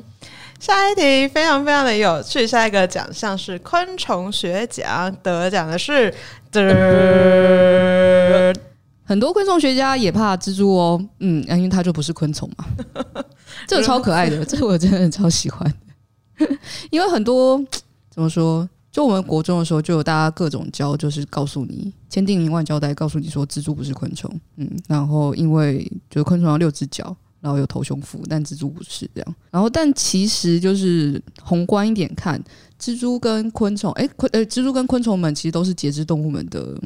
[0.60, 6.12] 下一题非常非常的有趣，下一个奖项是昆虫学奖，得奖的是。
[9.04, 12.66] 很多昆虫学家也怕蜘蛛哦，嗯，因为它就不是昆虫嘛。
[13.66, 15.72] 这个超可爱的，这个我真的超喜欢。
[16.90, 17.58] 因为很多
[18.10, 29.34] 怎么说，就我们国中的时候就有大家各种教，就是告诉你千叮咛万交代，告诉你说蜘蛛不是昆虫，嗯，然后因为就是昆虫有六只脚，然后有头胸腹，但蜘蛛不是这样。
[29.50, 32.42] 然后但其实就是宏观一点看，
[32.80, 36.80] 蜘蛛跟昆虫，哎，昆呃，蜘蛛跟昆虫们其实都是节肢动物们的。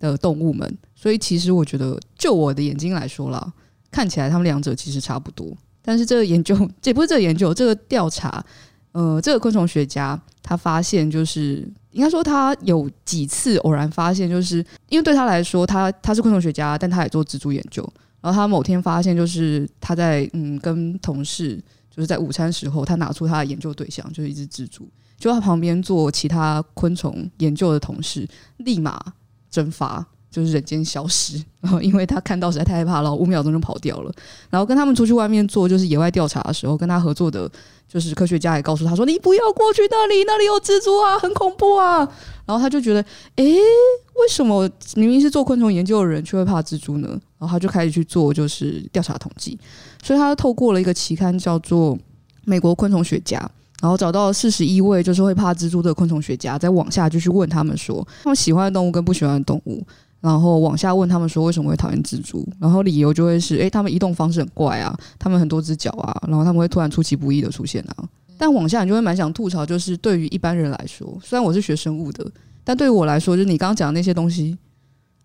[0.00, 3.52] 的动物们，所以其实我觉得，就我的眼睛来说啦，
[3.88, 5.56] 看起来他们两者其实差不多。
[5.80, 8.44] 但是这个研究， 这不是这个研究，这个调查，
[8.90, 14.56] 呃，这个昆虫学家他发现，就是应该说他有几次偶然发现，就是
[14.88, 17.88] 因为对他来说，他他是昆虫学家，但他也做蜘蛛研究。
[18.22, 29.12] 然后他某天发现，就是他在嗯跟同事就是在午餐时候，他拿出他的研究对象，就是一只蜘蛛，就他旁边做其他昆虫研究的同事，立马。
[29.52, 34.10] 蒸发就是人间消失，然 后因为他看到实在太害怕了，五秒钟就跑掉了。
[34.50, 37.48] 然后跟他们出去外面做就是野外调查的时候，跟他合作的
[37.86, 41.98] 就是科学家也告诉他说：“你不要过去那里，那里有蜘蛛啊，很恐怖啊。”
[42.46, 43.04] 然后他就觉得
[43.36, 49.58] ：“诶，为什么明明是做昆虫研究的人却会怕蜘蛛呢？”然后他就开始去做就是调查统计，
[50.02, 51.94] 所以他透过了一个期刊叫做
[52.44, 53.38] 《美国昆虫学家》。
[53.82, 59.84] 然后找到四十一位就是会怕蜘蛛的昆虫学家，再往下就去问他们说，他们喜欢的动物跟不喜欢的动物，
[60.22, 68.08] 然后往下问他们说为什么会讨厌蜘蛛，然后理由就会是，诶，他们移动方式很怪啊，他们很多只脚啊，然后他们会突然出其不意的出现啊。
[68.38, 72.24] 但往下你就会蛮想吐槽，就是对于一般人来说，虽然我是学生物的，
[72.64, 74.56] 但对于我来说，就是你刚刚讲的那些东西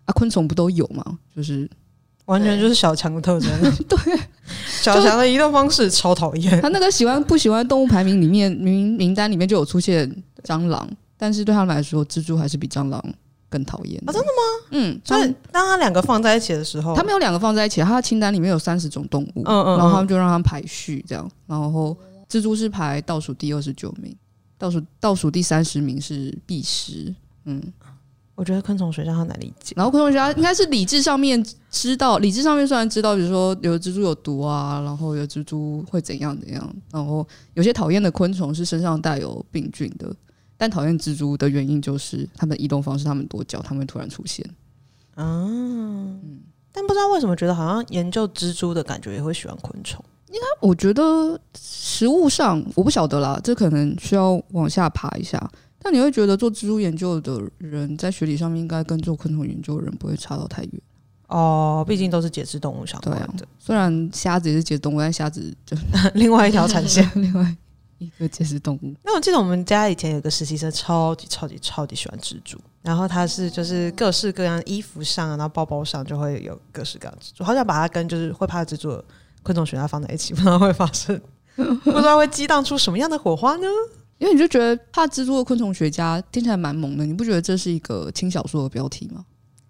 [0.04, 1.18] 啊，昆虫不都有吗？
[1.34, 1.68] 就是。
[2.26, 3.50] 完全就是小强的特征。
[3.88, 4.18] 对，
[4.66, 6.60] 小强的移动方式超讨厌。
[6.60, 10.06] 他那个喜欢不喜欢动物排名里面名名单里面就有出现
[10.44, 13.02] 蟑螂，但是对他们来说，蜘蛛还是比蟑螂
[13.48, 14.02] 更讨厌。
[14.06, 14.68] 啊，真的吗？
[14.70, 21.96] 嗯，所以当他两个放在一起的时候，他们有两个放在一起，他的清单里面有三十种动物，嗯嗯，然后他们就让他们排序这样，然后
[22.28, 24.14] 蜘蛛是排倒数第二十九名，
[24.56, 27.62] 倒数倒数第三十名是壁虱，嗯。
[28.34, 40.14] 我觉得昆虫学家很难理解，然后昆虫学家应该是理智上面知道，理智上面虽然知道，比如说有的蜘蛛有毒啊，然后有的蜘蛛会怎样怎样，然后有些讨厌的昆虫是身上带有病菌的，
[40.58, 44.44] 但讨厌蜘蛛的原因就是它们移动方式，它们多脚，它们会突然出现。
[45.14, 46.40] 啊，嗯，
[46.70, 50.04] 但不知道为什么觉得好像研究蜘蛛的感觉也会喜欢昆虫。
[50.28, 55.50] 应该我觉得食物上我不晓得啦，这可能需要往下爬一下。
[55.80, 60.72] 但你会觉得做蜘蛛研究的人在学理上面应该跟做昆虫研究的人不会差到太远
[61.28, 63.44] 哦，毕竟都是节肢动物相关的。
[63.44, 65.76] 啊、虽然虾子也是节肢动物，但虾子就
[66.14, 67.56] 另外一条产线， 另外
[67.98, 68.94] 一个节食动物。
[69.02, 79.04] 那我记得我们家以前有个实习生，超级超级超级喜欢蜘蛛，然后他是就是各式各样衣服上，然后包包上就会有各式各样蜘蛛，好想把它跟就是会怕蜘蛛的
[79.42, 81.20] 昆虫学家放在一起，不知道会发生，
[81.56, 83.66] 不知道会激荡出什么样的火花呢？
[84.18, 89.24] 因为你就觉得怕蜘蛛的昆虫学家听起来蛮萌的，你不觉得这是一个轻小说的标题吗？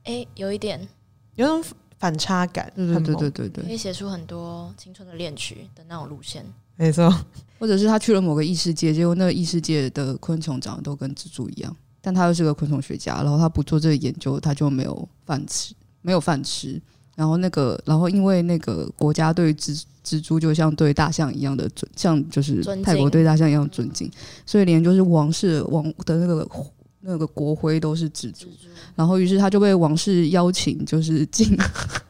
[0.05, 0.89] 哎、欸，有一点，
[1.35, 1.63] 有种
[1.99, 6.47] 反差感，对对对对对对，可以写出很多青春的恋曲的那种路线，
[6.79, 7.15] 没错。
[7.61, 16.81] 或者是他去了某个异世界，结果那个异世界的昆虫长得都跟蜘蛛一样，但他又是个昆虫学家，然后他不做这个研究，他就没有饭吃，没有饭吃。
[17.17, 24.09] 然后那个，然后因为那个国家对蜘蜘蛛就像对大象一样的尊，像就是泰国对大象一样尊敬，
[24.47, 26.49] 所以连就是王室王的那个
[27.01, 28.47] 那个国徽都是蜘蛛。
[28.95, 31.59] 然后于是他就被王室邀请，就是进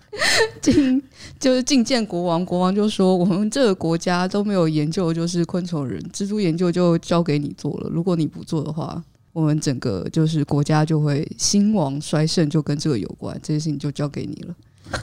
[0.61, 1.03] 进
[1.39, 2.45] 就是觐见国王。
[2.45, 7.91] 国王就说：“我们这个国家都没有研究，就是昆虫人，蜘蛛研究就交给你做了。
[7.91, 13.39] 如果你不做的话，我们整个就是国家就会兴亡衰盛，就跟这个有关。
[13.43, 14.55] 这些事情就交给你了。”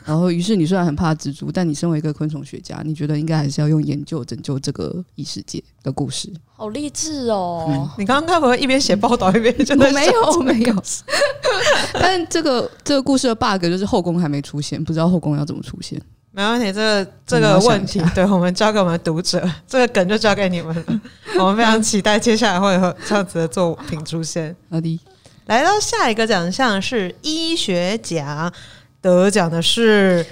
[0.03, 6.27] 然后，于是你虽然很怕蜘蛛，但你身为一个昆虫学家，你觉得应该还是要用研究拯救这个异世界的故事。
[6.55, 7.67] 好励志哦！
[7.69, 10.75] 嗯、你刚刚该不会一边写报道一边真的没有没有？
[11.93, 16.01] 但这个这个故事的 bug 就是后宫还没出现，不知道后宫要怎么出现。
[16.35, 20.83] 没问题，这个这个问题，对我们交给我们读者， 这个梗就交给你们了。
[21.39, 24.53] 我们非常期待接下来会有这样子的作品出现。
[24.69, 24.99] 好的，
[25.45, 28.51] 来到下一个奖项是医学奖。
[28.99, 30.25] 得奖的是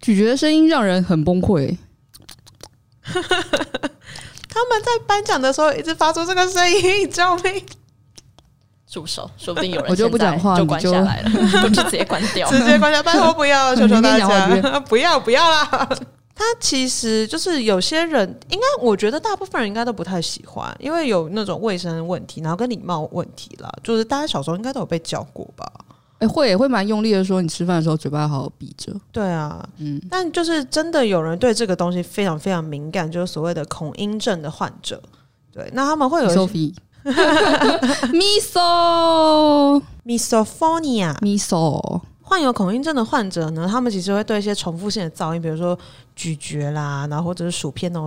[0.00, 1.74] 咀嚼的声音让人很崩溃。
[3.04, 3.14] 他
[4.64, 7.64] 们在颁奖的时候一直发出这个声音，救命！
[8.88, 11.30] 助手，说不定有人 我就不讲话，就关下来了，
[11.70, 15.88] 就直接关掉，直接关掉，拜托不要，求求大家，不要不要啦！
[16.34, 23.68] 他其实就是有些人，应该我觉得大部分人应该都不太喜欢，因为有那种卫生问题，然后跟礼貌问题啦。
[23.82, 25.66] 就是大家小时候应该都有被教过吧？
[26.20, 28.92] 哎、欸，会会蛮用力的说，你吃饭的时候嘴巴好好闭着。
[29.10, 35.02] 对啊，嗯，但就是真的有人对这个东西非常非常敏感，就是所谓的恐音症的患者。
[35.52, 36.46] 对，那他们会有
[38.12, 45.78] Miso misophonia miso 患有恐音症的患者呢，他们其实会对一些重复性的噪音，比如说
[46.14, 48.06] 咀嚼啦，然后或者是薯片那种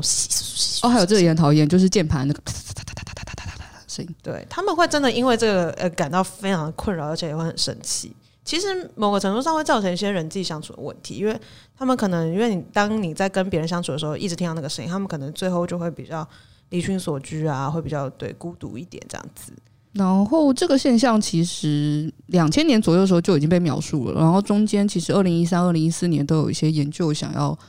[0.83, 4.15] 哦，还有这个也很讨厌，就是键盘那个哒哒哒哒哒哒哒哒声音。
[4.21, 8.15] 对，他们会真的因为这个呃感到非常的困扰，而且也会很生气。
[8.43, 11.39] 其实某个程度上会造成一些人际相处的问题，因为
[11.77, 16.27] 他们可能因为你当你在跟别人相处的时候，一直听到那个声音，他们可能最后就会比较
[16.71, 19.53] 离群所居啊，会比较对孤独一点这样子。
[19.93, 27.59] 然后这个现象其实两千年左右的时候就已经被描述了，然后中间其实二零一三、二零一四年都有一些研究想要，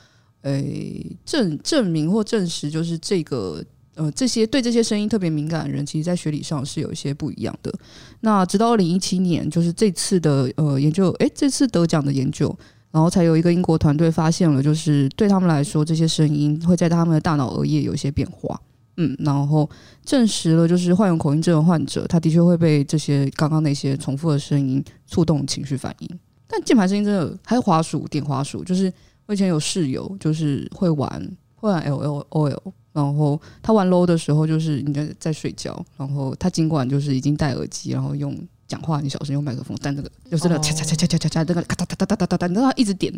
[0.43, 3.61] 诶证证明或证实，就是这个
[3.95, 7.73] 呃这些对这些声音特别敏感的人，其实在学理上是有一些不一样的。
[8.21, 12.57] 那直到二零一七年，就是这次的呃研究，诶这次得奖的研究，
[12.91, 18.57] 然后才有一个英国团队发现了，就是对他们来说，这些声音会在他们的大脑额叶有一些变化。
[18.97, 19.69] 嗯，然后
[20.05, 26.19] 证实了，就是患有口音症的患者，他的确会被这些刚刚那些重复的声音触动情绪反应。
[26.47, 28.93] 但键盘声音真的还有滑鼠点滑鼠，就是
[29.25, 31.09] 我以前有室友，就是会玩
[31.55, 43.11] 会玩 L L O L，然后他玩 low 的时候，就是你在在睡觉，然后他尽管就是已经戴耳机，然后用讲话很小声用麦克风，但这个就是那个嚓嚓嚓嚓嚓嚓嚓，那个咔哒哒哒哒哒哒，你知道他一直点。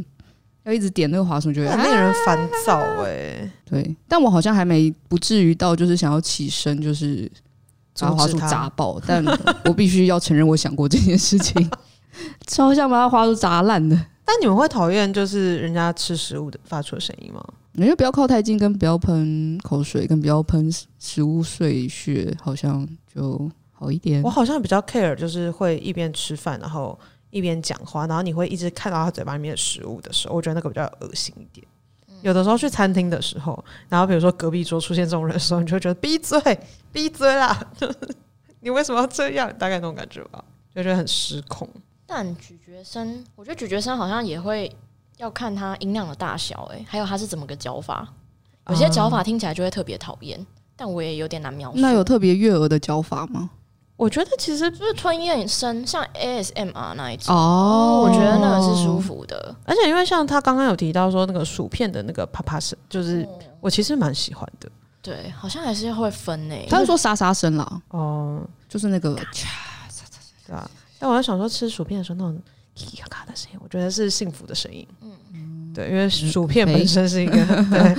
[0.65, 3.49] 要一直点那个滑鼠，觉得很令人烦躁哎。
[3.63, 7.32] 对，但我好像还没不至于到就是想要起身，就是
[7.99, 8.99] 把滑鼠砸爆。
[9.06, 9.23] 但
[9.65, 11.69] 我必须要承认，我想过这件事情，
[12.47, 13.95] 超想把它滑鼠砸烂的。
[14.25, 17.43] 但你们会讨厌就是人家吃食物的发出的声音吗？
[17.73, 24.23] 你就不要靠太近，跟不要喷口水，跟不要喷食物碎屑，好像就好一点。
[24.23, 26.97] 我好像比较 care，就是会一边吃饭，然后。
[27.36, 31.67] 一边讲话，然后你会一直看到他嘴巴里面的食物的时候，我觉得那个比较恶心一点。
[32.21, 36.39] 有的时候去餐厅的时候，然后比如说隔壁桌出现这种人的时候，你就会觉得闭嘴，
[36.93, 37.62] 闭嘴啦！
[38.62, 39.52] 你为什么要这样？
[39.58, 40.41] 大概那种感觉吧，
[40.74, 41.69] 就觉得很失控。
[42.08, 44.74] 但咀嚼声，我觉得咀嚼声好像也会
[45.17, 48.08] 要看它音量的大小，哎，还有它是怎么个嚼法。
[48.69, 50.43] 有些嚼法听起来就会特别讨厌，
[50.78, 51.80] 但我也有点难描述。
[51.80, 53.50] 那有特别悦耳的嚼法吗？
[53.97, 59.55] 我觉得其实就是吞咽声，像 ASMR 那一种哦，我觉得那个是舒服的。
[59.65, 63.27] 而且因为像他刚刚有提到说那个薯片的那个啪啪声，就是
[63.62, 64.69] 我其实蛮喜欢的。
[65.01, 66.67] 对，好像还是会分诶。
[66.69, 69.15] 他是说沙沙声啦，哦，就是那个，
[70.45, 70.69] 对啊。
[70.99, 72.41] 但我在想说吃薯片的时候那种
[72.75, 74.86] 咔咔的声音，我觉得是幸福的声音。
[75.01, 75.54] 嗯嗯。
[75.75, 77.95] 对，因为薯片本身是一个对，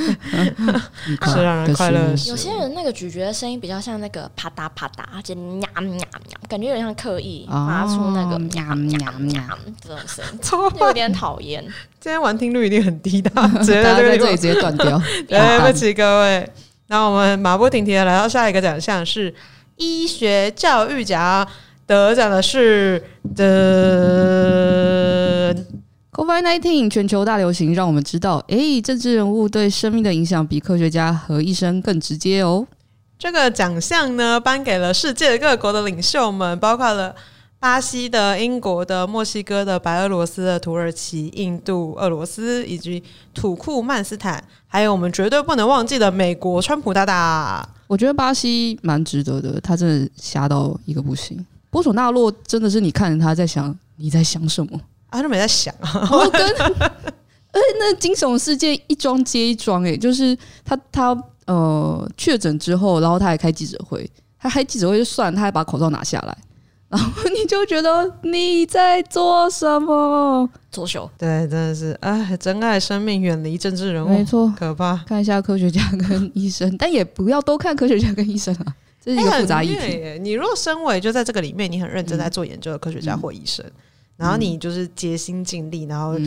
[1.31, 2.17] 是让人快乐的。
[2.27, 6.09] 有些人那个咀嚼的声音比较像那个啪嗒啪嗒，而且呀呀呀，
[6.49, 10.25] 感觉有点像刻意发出那个呀呀呀这种声
[10.73, 11.63] 音， 有点讨厌。
[12.01, 14.99] 今天玩听率一定很低的，直接在这里直接断掉。
[15.29, 16.49] 对不起各位，
[16.87, 19.35] 那我们马不停蹄的来到下一个奖项是
[19.77, 21.47] 医学教育奖，
[21.85, 25.26] 得奖的是的。
[26.17, 32.67] COVID-19 全球大流行，让我们知道，诶，政治人物对生命的影响比科学家和医生更直接哦。
[33.19, 37.15] 这个奖项呢，颁给了世界各国的领袖们，包括了
[37.59, 43.03] 巴西的、英国的、墨西哥的、白俄罗斯的、土耳其、印度、俄罗斯以及
[43.35, 47.69] 土库曼斯坦，还有我们绝对不能忘记的美国川普大大。
[47.87, 51.45] 我觉得巴西蛮值得的，他真的瞎到一个不行。
[51.69, 54.81] 波索纳洛真的是你看着他在想，你在想什么？
[55.17, 66.37] 他都没在想啊，我跟，而 且那惊悚事件一桩接一桩，哎，就是他他呃确诊之后，然后他还开记者会，他开记者会就算，他还把口罩拿下来，
[66.89, 70.49] 然后你就觉得你在做什么？
[70.71, 71.11] 作秀？
[71.17, 74.97] 对，真的是，哎，珍爱生命，远离政治人物，没错，可怕。
[75.07, 78.67] 看一下科学家跟医生， 但也不要都看科学家跟医生啊，
[79.03, 79.75] 这是一个复杂议题。
[79.77, 83.65] 欸、你如果身为就在这个里面，你很认真在做研究的科学家或医生。
[83.65, 83.83] 嗯嗯
[84.17, 86.19] 然后你就是竭心尽力，然后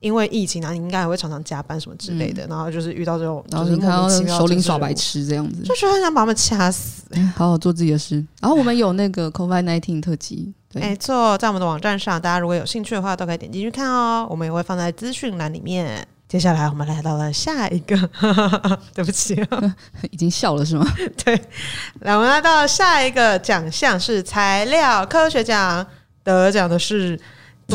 [0.00, 7.04] 因为疫情，然后你应该还会常常加班什么之类的，然后就是遇到这种，然后你看到首领耍白痴这样子，就觉得很想把他们掐死，
[7.34, 8.16] 好好做自己的事。
[8.40, 14.26] 然后我们有那个 COVID-19 特辑，没错，在我们的网站上，大家如果有兴趣的话，都可以点进去看哦。
[14.28, 16.06] 我们也会放在资讯栏里面。
[16.26, 17.96] 接下来我们来到了下一个，
[18.92, 19.36] 对不起，
[20.10, 20.84] 已经笑了是吗？
[21.24, 21.40] 对，
[22.00, 25.86] 来，我们来到下一个奖项是材料科学奖，
[26.24, 27.16] 得奖的是，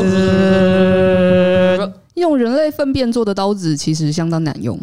[2.14, 4.78] 用人类粪便做的刀子其实相当难用。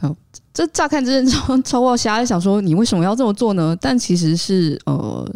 [0.00, 0.16] 好，
[0.52, 3.76] 这乍看之间超超爆瞎，想说你为什么要这么做呢？
[3.80, 5.30] 但其实是呃，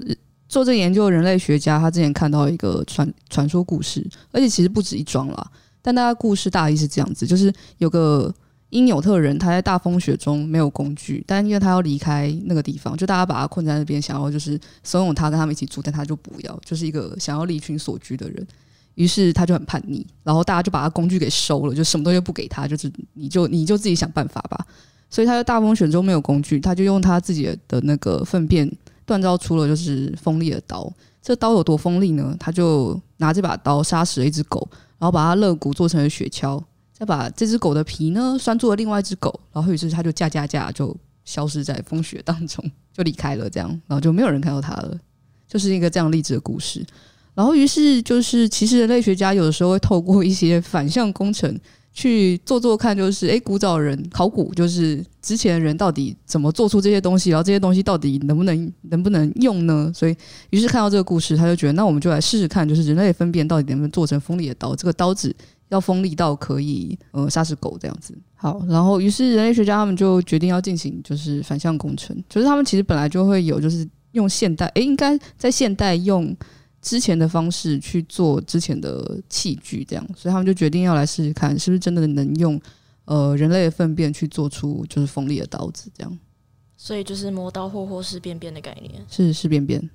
[0.49, 5.51] 做这研究的人类学家他之前看到一个传传说故事，而且其实不止一桩啦。
[5.83, 8.35] 但大家故事大意是这样子，就是有个
[8.71, 18.47] 因纽特人，他在大风雪中没有工具，但因为他要离开那个地方，就大家把他困在那边，想要就是怂恿他跟他们一起住，但他就不要，就是一个想要离群索居的人。
[18.99, 24.67] 于是他就很叛逆，然后大家就把他工具给收了，就什么东西不给他，就是你就你就自己想办法吧。
[25.09, 28.69] 所以他在大风雪中没有工具，他就用他自己的那个粪便
[29.07, 30.93] 锻造出了就是锋利的刀。
[31.23, 32.37] 这刀有多锋利呢？
[32.41, 34.69] 他就拿这把刀杀死了一只狗。
[35.01, 36.61] 然后把它肋骨做成了雪橇，
[36.93, 40.93] 再把这只狗的皮呢拴住了另外一只狗，然后于是他就驾驾驾就
[41.25, 43.49] 消失在风雪当中，就离开了。
[43.49, 44.99] 这样，然后就没有人看到他了，
[45.47, 46.85] 就是一个这样励志的故事。
[47.39, 51.57] 然后于是就是，其实人类学家有的时候会透过一些反向工程。
[51.91, 59.91] 去做做看，就是哎，古早人考古，就是之前人到底怎么做出这些东西，然后这些东西到底能不能能不能用呢？
[59.93, 60.15] 所以，
[60.51, 64.77] 于是看到这个故事，他就觉得，那我们就来试试看，就是人类分辨到底能不能做成锋利的刀？
[64.77, 65.35] 这个刀子
[65.71, 68.17] 要锋利到可以呃杀死狗这样子。
[68.37, 76.37] 好，然后于是人类学家他们就决定要进行就是反向工程，就是他们其实本来就会有，就是用现代哎，应该在现代用。
[76.81, 82.61] 之前的方式去做之前的器具，这样，所以他们就决定要来试试看，是不是真的能用
[83.05, 86.19] 呃人类的粪便去做出就是锋利的刀子，这样。
[86.77, 89.91] 所以就是磨刀霍霍是便便的概念，是是便便，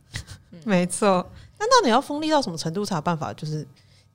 [0.65, 1.25] 没错。
[1.57, 3.65] 那到底要锋利到什么程度才有办法就是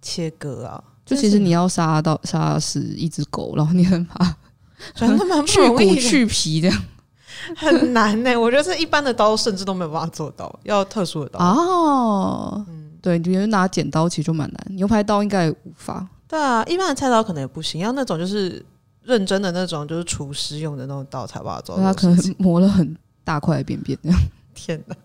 [0.03, 0.85] 切割啊？
[1.07, 4.37] 就其实你要杀到杀死一只狗，然后你很怕，
[4.95, 6.83] 真的蛮去骨去皮这样。
[7.57, 12.65] 很难呢、欸，我觉得这一般的刀甚至都没有办法做到，要特殊的刀哦。
[12.69, 16.07] 嗯，对，比如拿剪刀其实就蛮难，牛排刀应该无法。
[16.27, 18.65] 对啊，一般的菜刀可能也不行，要那种就是
[19.03, 21.83] 认真的那种，就是厨师用的那种刀才把它做到。
[21.83, 24.19] 他可能磨了很大块的便便这样。
[24.55, 24.97] 天哪，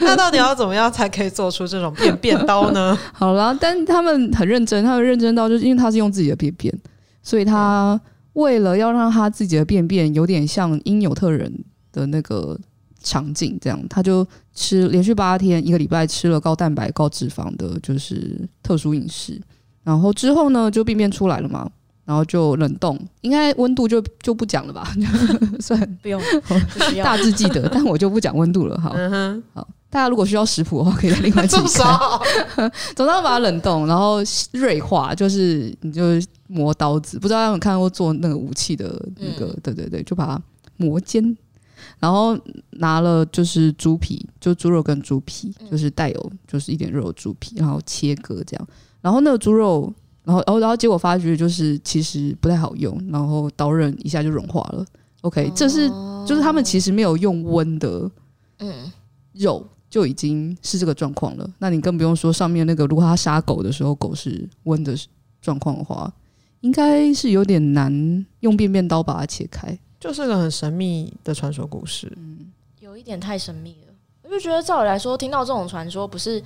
[0.00, 2.98] 那到底要怎么样才可以做出这种便便刀呢？
[3.14, 6.74] 好了，但他们很认真，他们认真到就是因为他是用自己的便便，
[7.22, 7.98] 所以他
[8.34, 11.64] 为了要让他自己的便便有点像因纽特人。
[11.96, 12.58] 的那个
[13.02, 19.40] 场景，这样他就吃连续八天，一个礼拜吃了高蛋白、高脂肪的，就是特殊饮食。
[19.82, 21.70] 然后之后呢，就病变出来了嘛，
[22.04, 24.92] 然后就冷冻，应该温度就就不讲了吧？
[25.60, 26.20] 算不用，
[27.02, 28.78] 大致记得，但我就不讲温度了。
[28.80, 28.94] 好，
[29.54, 31.98] 好，大家如果需要食谱的话，可以再另外记一下。
[32.96, 34.18] 总之要把它冷冻，然后
[34.52, 36.02] 锐化，就是你就
[36.48, 39.56] 磨刀子，不知道有没有看过做那个武器的那个？
[39.62, 40.42] 对对对，就把它
[40.76, 41.36] 磨尖。
[41.98, 42.38] 然后
[42.72, 48.68] 拿了就是猪皮，就猪肉跟猪皮，就是带有就是一点肉的猪皮，然后切割这样。
[49.00, 49.92] 然后那个猪肉，
[50.24, 54.84] 然后然后然后结果发觉就是其实不太好用，然后刀刃一下就融化了。
[55.22, 55.88] OK，这是
[56.26, 58.10] 就是他们其实没有用温的，
[58.58, 58.92] 嗯，
[59.32, 61.50] 肉就已经是这个状况了。
[61.58, 64.94] 那你更不用说上面那个，如果他杀狗的时候，狗是温的
[65.40, 66.12] 状况的话，
[66.60, 69.76] 应该是有点难用便便刀把它切开。
[69.98, 73.94] 就是个很神秘的传说故事，嗯，有一点太神秘了。
[74.22, 76.42] 我就觉得，照理来说，听到这种传说，不是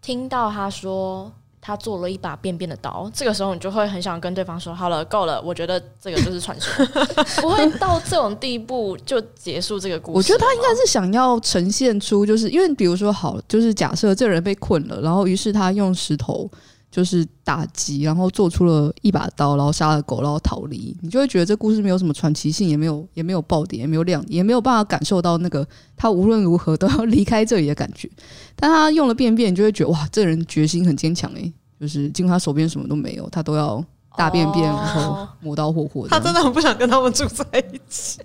[0.00, 6.86] 听到他说他做了一把便便的刀，这个时候你就会很想跟对方说：“好了，够了。”我觉得这个就是传说，
[7.42, 10.16] 不会到这种地步就结束这个故事。
[10.16, 16.50] 我觉得他应该是想要呈现出，就是因为比如说，好，就是假设这个人被困了，然后于是他用石头。
[16.90, 20.96] 就是打击，然后做出了一把刀，然后杀了狗，然后逃离。
[21.00, 25.64] 你就会觉得这故事没有什么传奇性，也没有也没有爆点，也没有亮，也没有办法感受到那个
[25.96, 28.10] 他无论如何都要离开这里的感觉。
[28.56, 31.52] 但他用了便便，你就会觉得哇，这人决心很坚强诶。
[31.80, 33.82] 就是尽管他手边什么都没有，他都要
[34.16, 36.08] 大便便，然后磨刀霍霍。
[36.08, 38.18] 他真的很不想跟他们住在一起。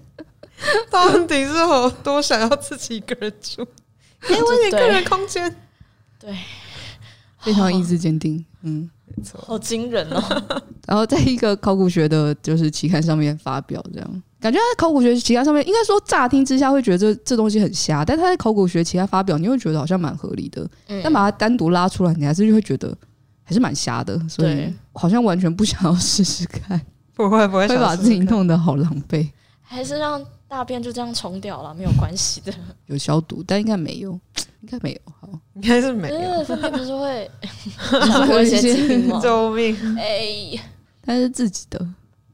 [0.89, 3.63] 到底是有多想要自己一个人住，
[4.27, 5.55] 给我一点个人空间。
[6.19, 6.35] 对。
[7.45, 10.21] 非常意志坚定， 嗯，没错，好惊人哦。
[10.87, 20.67] 然后在一个考古学的，就是期刊上面发表，这样感觉他在考古学期刊上面，应该说乍听之下会觉得这这东西很瞎，但他在考古学期刊发表，你会觉得好像蛮合理的。
[20.87, 22.95] 嗯，但把它单独拉出来，你还是会觉得
[23.43, 26.79] 还是蛮瞎的，所以好像完全不想要试试看。
[27.15, 29.27] 不会不会，会把自己弄得好狼狈。
[29.63, 32.53] 还是让大便就这样冲掉了，没有关系的。
[32.87, 34.11] 有消毒，但应该没有，
[34.61, 34.99] 应该没有。
[35.19, 35.29] 好。
[35.55, 36.43] 应该是没有。
[36.43, 37.31] 粪便不是会
[38.27, 39.19] 会一些疾病吗？
[39.23, 39.75] 救命！
[39.97, 40.59] 哎，
[41.05, 41.85] 但是自己的，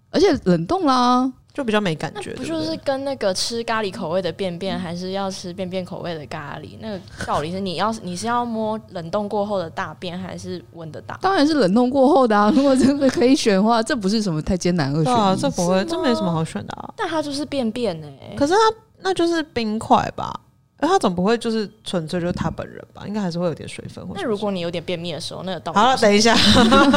[0.10, 1.32] 而且冷冻啦。
[1.54, 6.78] 就比较没感觉，不就是跟那个吃咖喱口味的便便，还是要吃便便口味的咖喱？
[6.80, 11.18] 那个道理是你要你是要摸冷冻过后的大便，还是闻得到？
[11.22, 12.50] 当然是冷冻过后的啊！
[12.56, 15.14] 如果真的可以选的话，这不是什么太艰难二选。
[15.14, 16.94] 啊，这不会，这没什么好选的啊。
[16.96, 18.36] 但它就是便便呢、欸。
[18.38, 18.60] 可是它
[19.02, 20.34] 那就是冰块吧？
[20.78, 23.04] 而它总不会就是纯粹就是他本人吧？
[23.06, 24.04] 应该还是会有点水分。
[24.16, 26.36] 那如果你有点便秘的时候，那个道理好了，等一下，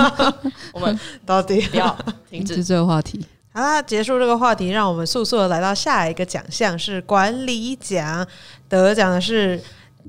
[0.73, 1.95] 我们 到底不要
[2.31, 3.27] 停止这个话题。
[3.57, 8.27] 好啦，结束这个话题，让我们速速的来到下一个奖项，是管理奖。
[8.69, 9.61] 得奖的是，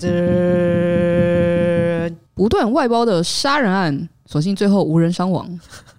[0.01, 0.09] 呃，
[2.33, 5.47] 不断外包的杀人案，所幸最后无人伤亡。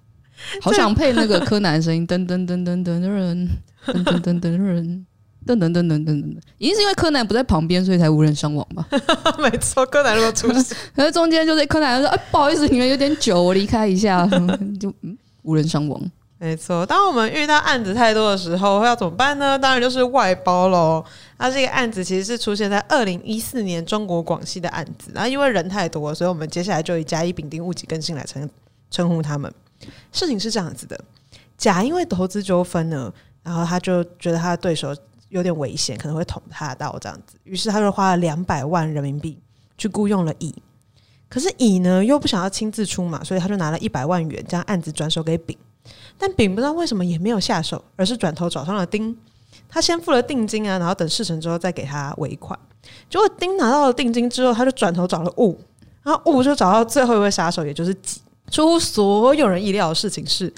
[0.61, 3.47] 好想配那个柯南的声音，噔噔噔噔噔噔噔
[3.85, 4.59] 噔噔噔噔
[5.47, 8.85] 噔噔噔噔噔噔，一定是因为柯南不在旁边，所以才无人伤亡吧？
[9.39, 14.27] 没错，柯南如果出现，可是中间就是柯南说：“哎，不好意思，你们有点久，我离开一下。”
[14.77, 16.01] 就嗯，无人伤亡。
[16.39, 19.57] 没错，当我们遇到案子太多的时候，要怎么办呢？
[19.57, 21.03] 当然就是外包喽。
[21.39, 25.11] 那这个案子其实是出现在二零一四年中国广西的案子。
[25.15, 28.47] 然后因为人太多，所以我们接下来就以甲乙丙丁戊己庚辛来称
[28.91, 29.51] 称呼他们。
[30.11, 30.99] 事情是这样子的：
[31.57, 33.11] 甲因为投资纠纷呢，
[33.41, 34.95] 然后他就觉得他的对手
[35.29, 39.39] 有点危险，可能会捅他刀这样子，于是他就花了两百万人民币
[39.75, 40.53] 去雇佣了乙。
[41.27, 45.57] 可是乙呢又不想要亲自出马，所以他就拿了一百万元将案子转手给丙。
[46.17, 49.15] 但丙不知道为什么也没有下手，而是转头找上了丁。
[49.69, 52.57] 他先付了定金啊，然后等事成之后再给他尾款。
[53.09, 55.57] 结果丁拿到了定金之后，他就转头找了戊，
[56.03, 58.21] 然后戊就找到最后一位杀手，也就是己。
[58.49, 60.51] 出乎所有人意料的事情是，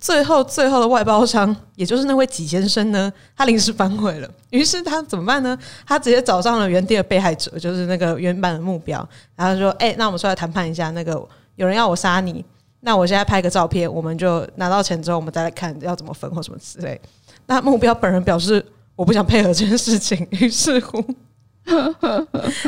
[0.00, 4.28] 最后最后的外包商，也就是那位己先生呢，他临时反悔了。
[4.50, 5.56] 于是他怎么办呢？
[5.86, 11.12] 他直接找上了原地的被害者，就是那个原版的目标，然后说：“哎、那我们出来谈判一下，那个
[11.54, 12.44] 有人要我杀你。”
[12.80, 17.00] 那我现在拍个照片，我们就拿到钱之后，我们再来看要怎么分或什么之类。
[17.46, 18.64] 那目标本人表示
[18.94, 21.02] 我不想配合这件事情，于是乎，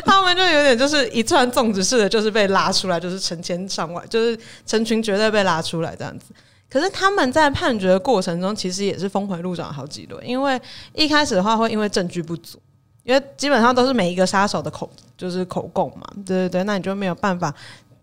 [0.04, 6.26] 他们就有点就是一串粽子似的，就是被拉出来，就是成千上万，就是成群绝对被拉出来这样子。
[6.70, 10.60] 可是他们在判决的过程中，其实也是峰回路转好几轮，因为
[10.94, 12.58] 一开始的话会因为证据不足，
[13.04, 17.54] 因为基本上都是每一个杀手的口就是口供嘛，对对对，那你就没有办法。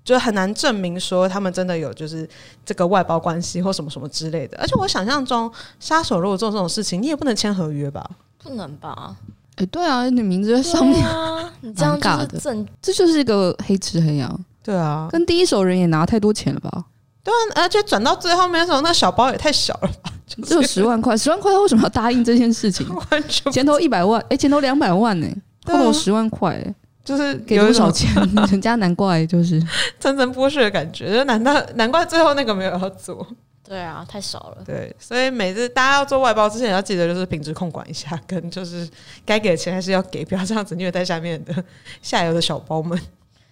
[0.06, 2.30] 就很难证明说他们真的有就是
[2.64, 8.08] 这个外包关系或什么什么之类的，而且我想象中杀手如果做这种事情，你也不能签合约吧？
[8.42, 9.18] 不能吧？
[9.56, 12.38] 哎、欸，对啊，你名字在上面啊，你这样尬的，
[12.82, 14.38] 这就是一个黑吃黑啊！
[14.62, 16.86] 对啊，跟第一手人也拿太多钱了吧？
[17.24, 20.12] 对啊，而且转到最后面的时候，那小包也太小了吧？
[20.46, 22.86] 只有十万块，十万块他为什么要答应这件事情？
[23.52, 26.76] 前头一百万，哎、欸，前头两百万呢、欸，后头十万块、欸。
[27.06, 28.12] 就是给多少钱，
[28.52, 29.62] 人家难怪就是
[30.02, 31.14] 层层剥削的感觉。
[31.14, 33.26] 就难道难怪最后那个没有要做？
[33.64, 34.64] 对啊，太少了。
[34.66, 38.86] 对，所以每次大家要做外包之前，要记得就是品质控管一下，跟就是
[39.26, 41.64] 该给的钱还是要给，不要这样子虐待下面的
[42.02, 43.00] 下游的小包们，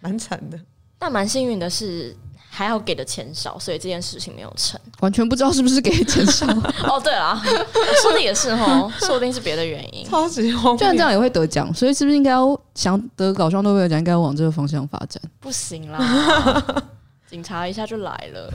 [0.01, 0.60] 蛮惨的。
[0.99, 2.14] 但蛮幸运的是。
[2.56, 4.80] 还好给的钱少，所以这件事情没有成。
[4.99, 6.45] 完全不知道是不是给钱少
[6.88, 7.01] 哦。
[7.04, 7.41] 对了，
[8.04, 10.08] 说的也是哦，说不定是别的原因。
[10.08, 15.20] 超级荒谬，居然这样也会得奖，所以是不是应该要想得搞笑诺贝尔奖，应该要往这个方向发展？
[15.39, 16.64] 不行啦。
[17.34, 18.54] 警察一下就来了，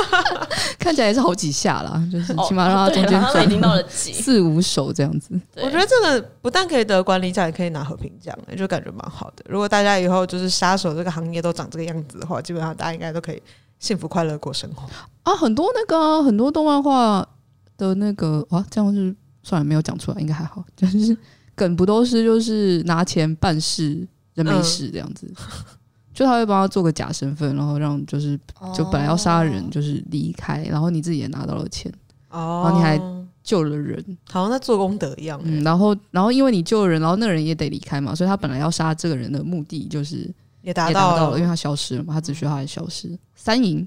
[0.80, 5.38] 看起来也是好几下啦，就是起码让他中间已经到了几 四五手这样子。
[5.56, 9.44] 我觉得这个不但可以得管理奖，也可以拿和平奖，就感觉蛮好的。
[9.46, 13.42] 如果大家以后就是杀手这个行业都长这个样子的话，基本上大家应该都可以
[13.78, 14.88] 幸福快乐过生活
[15.24, 15.36] 啊。
[15.36, 17.28] 很多那个很多动漫画
[17.76, 20.64] 的那个啊，这样是算了，没有讲出来，应该还好。
[20.74, 21.14] 就是
[21.54, 25.30] 梗不都是就是拿钱办事，人没事这样子。
[25.30, 25.74] 嗯
[26.18, 28.36] 就他会帮他做个假身份，然后让就是
[28.74, 31.92] 就本来要杀人，就是离开，哦，然后你自己也拿到了钱，
[32.28, 33.00] 哦，然后你还
[33.44, 35.40] 救了人，好像在做功德一样。
[35.44, 40.28] 嗯，然后然后因为你救了人，然后那个人也得离开嘛，所以他本来要杀这个人的目的就是
[40.62, 43.16] 也达到了，因为他消失了嘛，他只需要他的消失。
[43.36, 43.86] 三赢，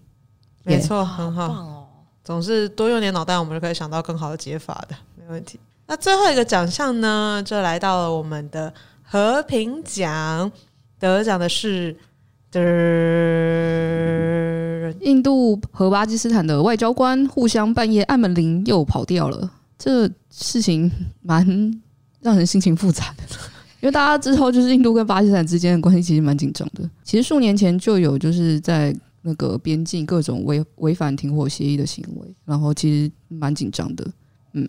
[0.63, 1.87] 没错，很好，哦，
[2.23, 5.59] 总是多用点脑袋，我们就可以想到更好的解法的，没问题。
[5.85, 8.73] 那最后一个奖项呢，就来到了我们的
[9.03, 10.49] 和平奖，
[10.97, 11.93] 得奖的是。
[14.99, 20.91] 印度和巴基斯坦的外交官互相半夜按门铃又跑掉了，这事情
[21.21, 21.45] 蛮
[22.21, 23.23] 让人心情复杂的。
[23.79, 26.87] 因为大家知道，就是印度跟巴基斯坦之间的关系其实蛮紧张的。
[27.03, 34.05] 其实数年前就有就是在那个边境各种违违反停火协议的行为，然后其实蛮紧张的。
[34.53, 34.67] 嗯，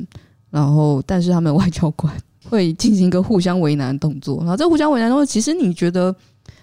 [0.50, 2.14] 然后但是他们外交官
[2.48, 6.14] 会进行一个互相为难的动作，然后这互相为难的动作，其实你觉得？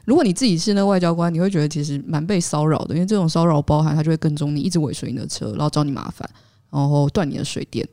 [0.09, 6.27] 如果你自己是那个外交官，你会觉得其实蛮被骚扰的，因为这种骚扰包含他就会跟踪你，一直尾随你的车，然后找你麻烦，
[6.71, 7.87] 然后断你的水电，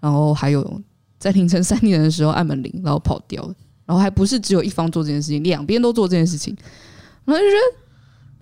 [0.00, 0.80] 然后还有
[1.18, 3.42] 在凌晨三点的时候按门铃，然后跑掉，
[3.84, 6.56] 然后还不是只有一方做这件事情，两边都做这件事情，
[7.26, 7.78] 然后就觉得。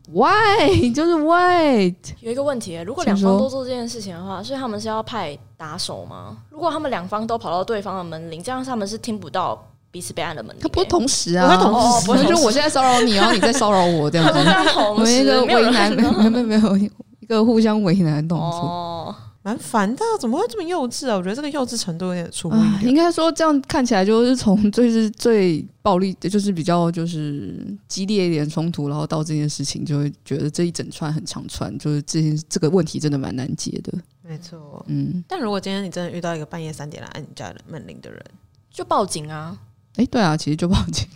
[0.09, 0.89] Why？
[0.95, 1.93] 就是 Why？
[2.20, 6.37] 有一个问题，如果两方都做这件事情的话，所以他们是要派打手吗？
[6.49, 10.61] 如果他们两方都跑到对方的门铃，这样他们是听不到彼此被按的门铃。
[10.61, 14.39] 他不会同时啊，不会同时，哦、不是就我现在骚扰你，然后你在骚扰我，这样子。
[14.79, 18.61] 我们一个为难，没有没有没有一个互相为难的动作。
[18.61, 21.15] 哦蛮烦的，怎么会这么幼稚啊？
[21.15, 22.91] 我觉得这个幼稚程度有点出乎意料。
[22.91, 33.93] 应该说这样看起来就是从最是最暴力，就是比较就是激烈一点冲突，然后到这件事情，就会觉得这一整串很长串，就是这件这个问题真的蛮难解的。
[34.21, 35.23] 没错，嗯。
[35.29, 38.21] 但如果今天你真的遇到一个半夜三点来按你家的门铃的人，
[38.69, 39.57] 就报警啊！
[39.97, 41.07] 哎、欸，对啊，其实就报警。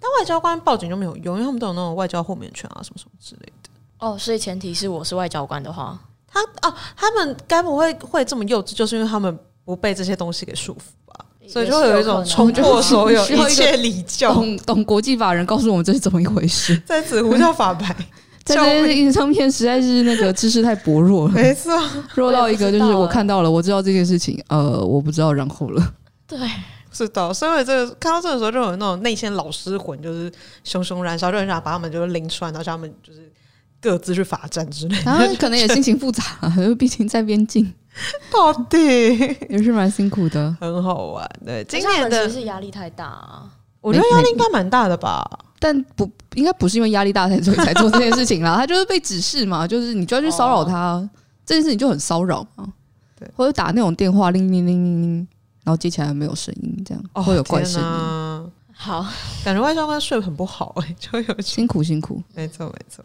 [0.00, 3.70] 但外交官报警就没有用，因为他们都有那种外交豁免权啊，什么什么之类的。
[3.98, 5.98] 哦，所以前提是我是外交官的话。
[6.32, 11.24] 他哦，他们该不会会这么幼稚，就是因为他们不被这些东西给束缚吧？
[11.48, 17.84] 所以就会有一种冲破所有 一切礼教，懂懂国际法人告诉我们这是怎么一回事， 在此呼叫法白，
[18.44, 21.76] 在这些上片实在是那个知识太薄弱了，没错，
[22.14, 25.94] 弱到一个就是我看到了，我知道这件事情，呃，我不知道然后了，
[26.28, 26.38] 对，
[26.90, 30.30] 是的，所以这个看到这个时候就有那种内线老师魂，就是
[30.64, 33.30] 熊熊燃烧，就很想把他们就是拎出来，然后叫他们就是。
[33.82, 36.22] 各自去罚站之类的，然后可能也心情复杂，
[36.58, 37.72] 因为毕竟在边境，
[38.30, 38.76] 到底
[39.48, 41.26] 也是蛮辛苦的，很好玩。
[41.46, 43.48] 对，今年的其实是压力太大啊，
[43.80, 45.26] 我觉得压力应该蛮大的吧，
[45.58, 48.54] 但不应该不是因为压力大才所以才做这件事情啦。
[48.60, 51.10] 他就是被指示嘛，就是你就要去骚扰他，哦、
[51.46, 52.70] 这件事情就很骚扰嘛。
[53.18, 55.26] 对，或者打那种电话，铃铃铃铃铃，然
[55.70, 58.44] 后接起来没有声音，这样、哦、会有怪声音、啊。
[58.72, 59.06] 好，
[59.44, 63.04] 感觉外交官睡得很不好哎、欸，就有辛苦辛苦， 没错没错。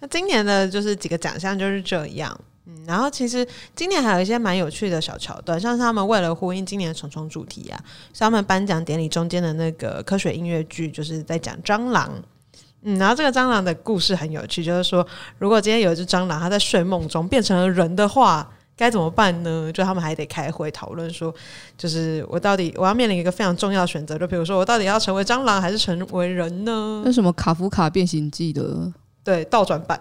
[0.00, 7.80] 那今年的就是几个奖项就是这样，嗯，然后其实今年还有一些蛮有趣的小桥段，像是他们为了呼应今年的虫虫主题啊，
[8.12, 12.10] 像他们颁奖典礼中间的那个科学音乐剧，就是在讲蟑螂，
[12.82, 15.06] 嗯，然后这个蟑螂的故事很有趣，就是说
[15.38, 19.72] 如果今天有一只蟑螂，它在睡梦中变成了人的话，该怎么办呢？
[19.72, 21.34] 就他们还得开会讨论说，
[21.78, 27.02] 就是我到底我要面临一个非常重要的选择，就比如说我到底要成为蟑螂还是成为人呢？
[27.04, 28.92] 那什么卡夫卡变形记的？
[29.24, 29.98] 对，倒转版，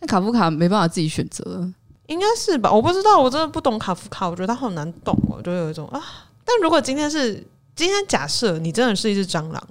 [0.00, 1.70] 那卡夫卡没办法自己选择，
[2.06, 2.72] 应该是吧？
[2.72, 6.02] 我不知道，我真的不懂卡夫卡，我觉得他好难懂哦，我就有一种啊。
[6.44, 7.34] 但如果今天是
[7.76, 9.68] 今天假设你真的是一只蟑螂，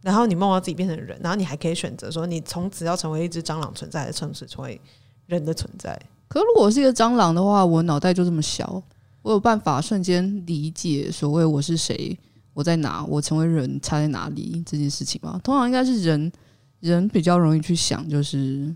[0.00, 4.80] 然后你梦到自己变成人，然后你还可以选择说你从此要成为一只蟑螂存在，还是从此成为
[5.26, 6.00] 人的存在。
[6.28, 8.82] 可是如果我是一个蟑螂的话，我脑袋就这么小，
[9.22, 12.16] 我有办法瞬间理解所谓我是谁，
[12.54, 15.40] 我在哪，我成为人差在哪里这件事情吗？
[15.42, 16.30] 通常应该是人。
[16.80, 18.72] 人比较容易去想，就是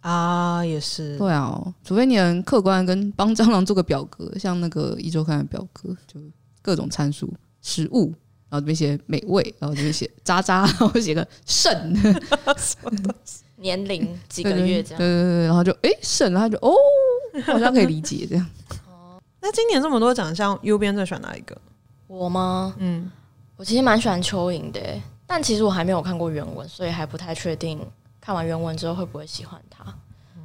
[0.00, 6.18] 啊，也是对啊，除非你很客观跟帮蟑螂做个表格，像那个一周刊的表格，就
[6.62, 7.30] 各种参数、
[7.60, 8.06] 食物，
[8.48, 11.94] 然后这边写美味，然后这边写渣渣，然后写个肾，
[13.62, 16.74] 年龄几个月这样，对对对，然后就哎省了，他就哦，
[17.46, 18.46] 好像可以理解这样。
[18.86, 21.56] 哦，那今年这么多奖项右边最喜欢哪一个？
[22.08, 22.74] 我吗？
[22.78, 23.10] 嗯，
[23.56, 24.80] 我其实蛮喜欢蚯蚓的。
[25.24, 27.80] 但其实我还没有看过原文，所以还不太确定
[28.20, 29.82] 看完原文之后会不会喜欢它。
[30.36, 30.42] 嗯，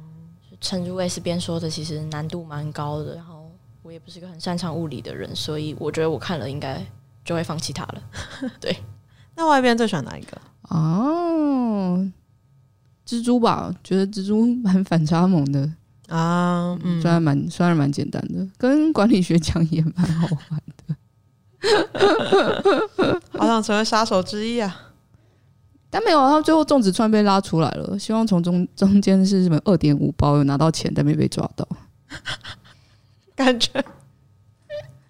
[0.62, 3.14] 诚如 S 编说的，其实难度蛮高的。
[3.16, 3.50] 然后
[3.82, 6.82] 我也不是一个很擅长物理的人，所以我觉得我看了应该
[7.22, 8.02] 就会放弃它了。
[8.58, 8.74] 对，
[9.36, 10.40] 那外边最喜欢哪一个？
[10.70, 12.10] 哦，
[13.08, 15.60] 蜘蛛吧，觉得蜘蛛蛮反差萌的
[16.08, 20.94] 啊，嗯，虽然蛮虽然蛮简单的，跟管理学讲也蛮好玩的。
[23.38, 24.92] 好想成为杀手之一啊！
[25.88, 27.98] 但没有，他最后粽子串被拉出来了。
[27.98, 31.66] 希望从中 中间是什么二点五包有拿到钱，但没被抓到。
[33.34, 33.82] 感觉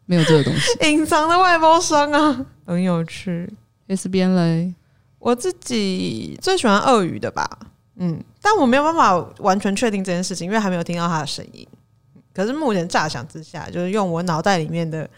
[0.07, 3.53] 没有这个东西， 隐藏的外包商啊，很有趣。
[3.88, 4.72] S 边嘞，
[5.18, 7.59] 我自己最喜欢鳄鱼的吧。
[7.99, 11.66] 嗯，但我没有办法完全确定这件事情，因为还没有听到他的声音。
[12.34, 15.09] 可是目前乍想之下，就是用我脑袋里面的。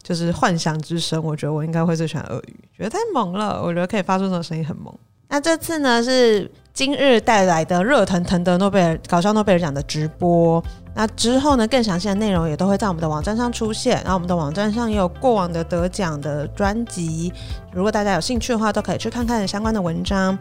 [0.00, 3.60] 就是幻想之声，我觉得我应该会最喜欢鳄鱼，觉得太萌了。
[3.60, 4.96] 我觉得可以发出这种声音很萌。
[5.28, 10.62] 那这次呢是今日带来的热腾腾的诺贝尔搞笑诺贝尔奖的直播。
[10.94, 13.96] 那之后呢，更详细的内容也都会在我们的网站上出现。
[13.96, 17.30] 然后我们的网站上也有过往的得奖的专辑，
[17.72, 20.38] 如果大家有兴趣的话，都可以去看看相关的文章。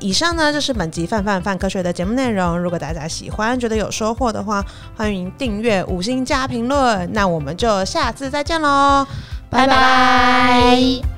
[0.00, 2.58] 以上呢就是本集范范范科学的节目内容。
[2.58, 4.64] 如果大家喜欢，觉得有收获的话，
[4.96, 7.10] 欢迎订阅、五星加评论。
[7.12, 9.06] 那我们就下次再见喽，
[9.48, 11.13] 拜拜。